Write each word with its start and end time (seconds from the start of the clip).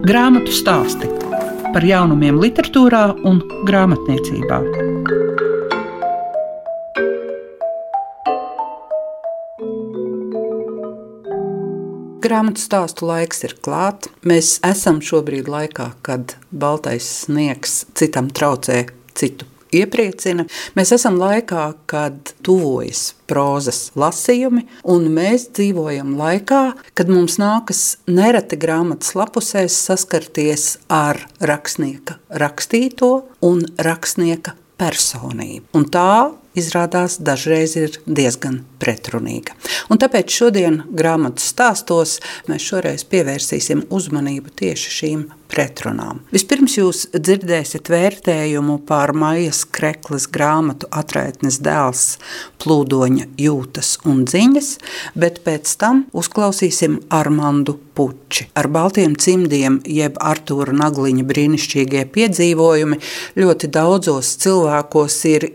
Grāmatu 0.00 0.48
stāsti 0.48 1.08
par 1.74 1.84
jaunumiem, 1.84 2.38
literatūrā 2.40 3.02
un 3.28 3.42
grāmatniecībā. 3.68 4.60
Grāmatu 12.24 12.64
stāstu 12.64 13.10
laiks 13.10 13.44
ir 13.44 13.58
klāts. 13.60 14.08
Mēs 14.24 14.56
esam 14.64 15.04
šobrīd 15.04 15.52
laikā, 15.52 15.90
kad 16.00 16.38
baltais 16.48 17.04
sniegs 17.26 17.82
citam 17.92 18.32
traucē, 18.32 18.86
citu 19.12 19.49
iepriecina. 19.74 20.46
Mēs 20.78 20.94
esam 20.96 21.18
laikā, 21.20 21.64
kad 21.90 22.34
tuvojas 22.46 23.10
prozas 23.30 23.90
lasījumi, 23.98 24.66
un 24.90 25.08
mēs 25.14 25.48
dzīvojam 25.56 26.16
laikā, 26.18 26.62
kad 26.98 27.12
mums 27.12 27.38
nākas 27.40 27.84
nereti 28.10 28.58
grāmatas 28.60 29.14
lapusēs 29.18 29.76
saskarties 29.88 30.72
ar 30.90 31.22
rakstnieka 31.40 32.18
rakstīto 32.42 33.12
un 33.46 33.64
rakstnieka 33.78 34.56
personību. 34.80 35.68
Un 35.76 35.86
tā 35.92 36.12
izrādās 36.58 37.18
dažreiz 37.22 37.76
ir 37.78 37.98
diezgan 38.06 38.62
pretrunīga. 38.80 39.54
Un 39.90 40.00
tāpēc 40.00 40.32
šodien 40.32 40.82
grāmatu 40.90 41.42
stāstos 41.44 42.18
mēs 42.50 42.70
šoreiz 42.70 43.04
pievērsīsim 43.10 43.86
uzmanību 43.90 44.54
tieši 44.62 44.96
šīm 45.00 45.26
pretrunām. 45.50 46.22
Vispirms 46.34 46.76
jūs 46.78 47.02
dzirdēsiet 47.14 47.90
vērtējumu 47.90 48.78
par 48.86 49.12
Maijas 49.16 49.64
Kreklas 49.66 50.28
grāmatu 50.30 50.88
Atraitnes 50.94 51.58
dēls, 51.62 52.04
plūdoņa 52.62 53.26
jūtas 53.40 53.96
un 54.08 54.24
ziņas, 54.30 54.72
bet 55.18 55.42
pēc 55.46 55.74
tam 55.80 56.04
uzklausīsim 56.16 57.00
Armandu 57.14 57.76
Puči. 57.98 58.46
Ar 58.56 58.70
baltiem 58.72 59.16
cimdiem, 59.18 59.80
jeb 59.84 60.20
Artūra 60.22 60.74
Nagliņa 60.76 61.26
brīnišķīgie 61.26 62.06
piedzīvojumi 62.14 63.00
ļoti 63.40 63.72
daudzos 63.74 64.36
cilvēkos 64.44 65.18
ir 65.32 65.48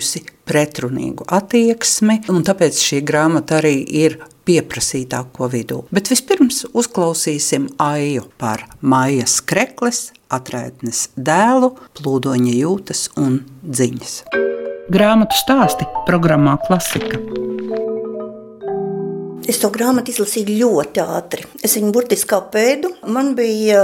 izraisījusi 0.00 0.26
pretrunīgu 0.48 1.26
attieksmi, 1.30 2.24
un 2.32 2.42
tāpēc 2.42 2.80
šī 2.80 3.02
grāmata 3.06 3.60
arī 3.60 3.84
ir 3.84 4.18
pieprasītāko 4.44 5.48
vidū. 5.52 5.84
Bet 5.92 6.10
vispirms 6.10 6.66
uzklausīsim 6.72 7.68
Aiju 7.78 8.24
par 8.38 8.66
Maijas 8.80 9.40
krekles, 9.40 10.12
atraitnes 10.30 11.10
dēlu, 11.16 11.76
plūdoņa 12.00 12.56
jūtas 12.56 13.10
un 13.16 13.44
dziņas. 13.62 14.24
Grāmatu 14.90 15.38
stāsti 15.38 15.86
programmā 16.08 16.58
Klasika. 16.66 17.39
Es 19.50 19.58
to 19.58 19.66
grāmatu 19.74 20.12
izlasīju 20.12 20.60
ļoti 20.60 21.00
ātri. 21.02 21.42
Es 21.66 21.72
viņu 21.74 21.90
burtiski 21.94 22.36
pēdu. 22.52 22.92
Man 23.10 23.32
bija, 23.34 23.80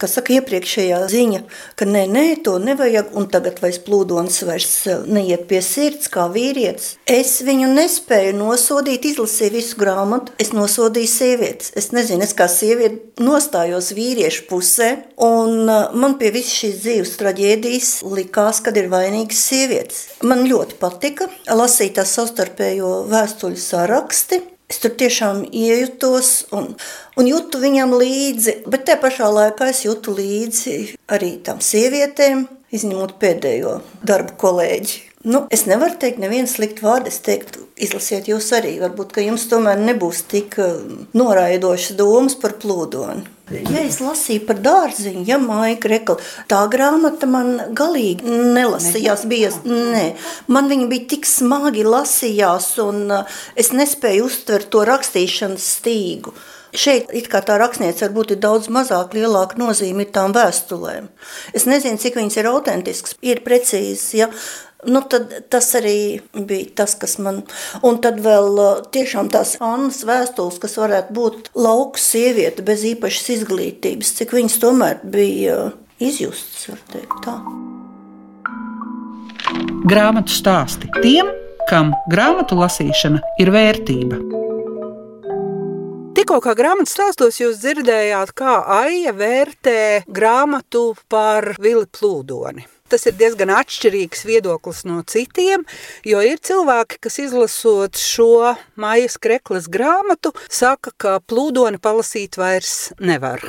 kas 0.00 0.14
saka, 0.16 0.32
iepriekšējā 0.38 1.00
ziņa, 1.12 1.40
ka 1.76 1.84
nē, 1.84 2.06
nē, 2.08 2.22
to 2.46 2.54
nevajag, 2.62 3.10
un 3.20 3.26
tagad 3.28 3.58
vairs 3.60 3.82
plūdons 3.84 4.38
vairs 4.48 4.70
eh, 4.88 5.02
neiet 5.04 5.44
pie 5.50 5.58
sirds 5.64 6.08
kā 6.12 6.24
vīrietis. 6.32 6.94
Es 7.04 7.34
viņu 7.44 7.68
nespēju 7.74 8.32
nosodīt, 8.38 9.10
izlasīju 9.10 9.52
visu 9.58 9.76
grāmatu. 9.82 10.32
Es 10.40 10.54
nosodīju 10.56 11.10
sievietes. 11.12 11.74
Es 11.76 11.90
nezinu, 11.92 12.24
es 12.24 12.32
kā 12.38 12.46
sieviete 12.48 13.20
nostājos 13.20 13.90
vīriešu 13.98 14.46
pusē, 14.48 14.88
un 15.26 15.68
eh, 15.68 15.98
man 16.00 16.16
pie 16.22 16.30
visas 16.32 16.54
šīs 16.62 16.78
dzīves 16.86 17.12
traģēdijas 17.20 17.90
likās, 18.08 18.62
kad 18.64 18.80
ir 18.80 18.88
vainīgas 18.88 19.44
sievietes. 19.50 20.00
Man 20.24 20.46
ļoti 20.48 20.80
patika 20.80 21.28
lasīt 21.52 21.98
tā 22.00 22.08
savstarpējo 22.08 23.02
vēstuļu 23.12 23.60
saraksti. 23.66 24.40
Es 24.70 24.78
tur 24.78 24.92
tiešām 24.94 25.42
iejutos 25.50 26.46
un, 26.54 26.70
un 27.18 27.26
jūtu 27.26 27.58
viņam 27.58 27.96
līdzi, 27.98 28.60
bet 28.70 28.86
te 28.86 28.94
pašā 29.02 29.26
laikā 29.34 29.72
es 29.72 29.82
jūtu 29.82 30.14
līdzi 30.14 30.76
arī 31.10 31.32
tam 31.46 31.58
sievietēm, 31.64 32.46
izņemot 32.70 33.16
pēdējo 33.18 33.80
darbu 34.06 34.38
kolēģi. 34.38 35.09
Nu, 35.20 35.42
es 35.52 35.66
nevaru 35.68 35.98
teikt 36.00 36.16
nevienu 36.22 36.48
sliktu 36.48 36.86
vārdu, 36.86 37.10
es 37.12 37.18
teiktu, 37.20 37.66
izlasiet 37.76 38.30
jūs 38.30 38.46
arī. 38.56 38.78
Varbūt, 38.80 39.10
ka 39.12 39.20
jums 39.20 39.42
tomēr 39.50 39.76
nebūs 39.76 40.22
tik 40.30 40.54
uh, 40.56 40.78
noraidošas 41.12 41.98
domas 41.98 42.38
par 42.40 42.54
plūdoni. 42.62 43.26
Ja 43.50 43.82
es 43.82 43.98
lasīju 44.00 44.46
par 44.48 44.62
dārziņu, 44.64 45.24
ja 45.28 45.36
māja 45.42 45.74
krekla, 45.82 46.16
tā 46.48 46.62
grāmata 46.72 47.28
man 47.28 47.50
galīgi 47.76 48.32
nelasījās. 48.56 49.26
Bija, 49.28 49.50
nē, 49.66 50.06
man 50.48 50.70
viņa 50.70 50.88
bija 50.88 51.10
tik 51.12 51.28
smagi 51.28 51.84
lasījās, 51.84 52.70
un 52.86 53.12
uh, 53.18 53.42
es 53.60 53.74
nespēju 53.76 54.24
uztvert 54.30 54.72
to 54.72 54.86
rakstīšanas 54.88 55.68
stīgu. 55.74 56.32
Šeit 56.70 57.10
kā 57.28 57.42
tā 57.44 57.58
rakstniece 57.60 58.06
varbūt 58.06 58.36
ir 58.36 58.40
daudz 58.40 58.70
mazāk, 58.72 59.12
lielāka 59.18 59.58
nozīme 59.58 60.06
ir 60.06 60.12
tām 60.14 60.32
vēstulēm. 60.32 61.10
Es 61.52 61.66
nezinu, 61.68 61.98
cik 62.00 62.16
viņas 62.16 62.40
ir 62.40 62.48
autentiskas, 62.54 63.16
ir 63.26 63.42
precīzas. 63.44 64.08
Ja? 64.14 64.32
Nu, 64.88 65.02
tad, 65.04 65.32
tas 65.52 65.66
arī 65.76 66.20
bija 66.32 66.70
tas, 66.82 66.94
kas 66.96 67.18
man. 67.20 67.42
Un 67.84 67.98
tad 68.04 68.22
vēl 68.24 68.56
tiešām 68.94 69.28
tās 69.32 69.56
Annas 69.60 70.00
vēstules, 70.08 70.60
kas 70.62 70.78
varētu 70.80 71.16
būt 71.16 71.50
lauka 71.58 72.00
sieviete 72.00 72.64
bez 72.64 72.86
īpašas 72.94 73.28
izglītības, 73.36 74.14
cik 74.20 74.32
viņas 74.38 74.56
tomēr 74.62 75.02
bija 75.04 75.58
izjustas, 76.00 76.70
var 76.72 76.80
teikt 76.94 77.20
tā. 77.26 77.36
Grāmatu 79.90 80.32
stāsti 80.32 80.88
tiem, 81.00 81.28
kam 81.68 81.92
grāmatu 82.10 82.56
lasīšana 82.60 83.20
ir 83.42 83.52
vērtība. 83.52 84.20
Tikko 86.16 86.40
kā 86.44 86.56
grāmatas 86.58 86.96
stāstos 86.96 87.38
jūs 87.40 87.60
dzirdējāt, 87.62 88.32
kā 88.36 88.58
Aija 88.80 89.12
vērtē 89.16 89.80
grāmatu 90.10 90.90
par 91.08 91.54
Vili 91.60 91.86
Plūdoni. 91.86 92.66
Tas 92.90 93.06
ir 93.06 93.14
diezgan 93.14 93.52
atšķirīgs 93.54 94.24
viedoklis 94.26 94.80
no 94.88 94.96
citiem, 95.06 95.62
jo 96.02 96.18
ir 96.26 96.40
cilvēki, 96.42 96.96
kas 97.04 97.20
izlasot 97.22 97.98
šo 98.00 98.56
Maijas 98.80 99.14
Kreklas 99.22 99.68
grāmatu, 99.70 100.32
saka, 100.50 100.90
ka 100.98 101.12
plūdoni 101.22 101.78
palasīt 101.78 102.34
vairs 102.40 102.90
nevar. 102.98 103.44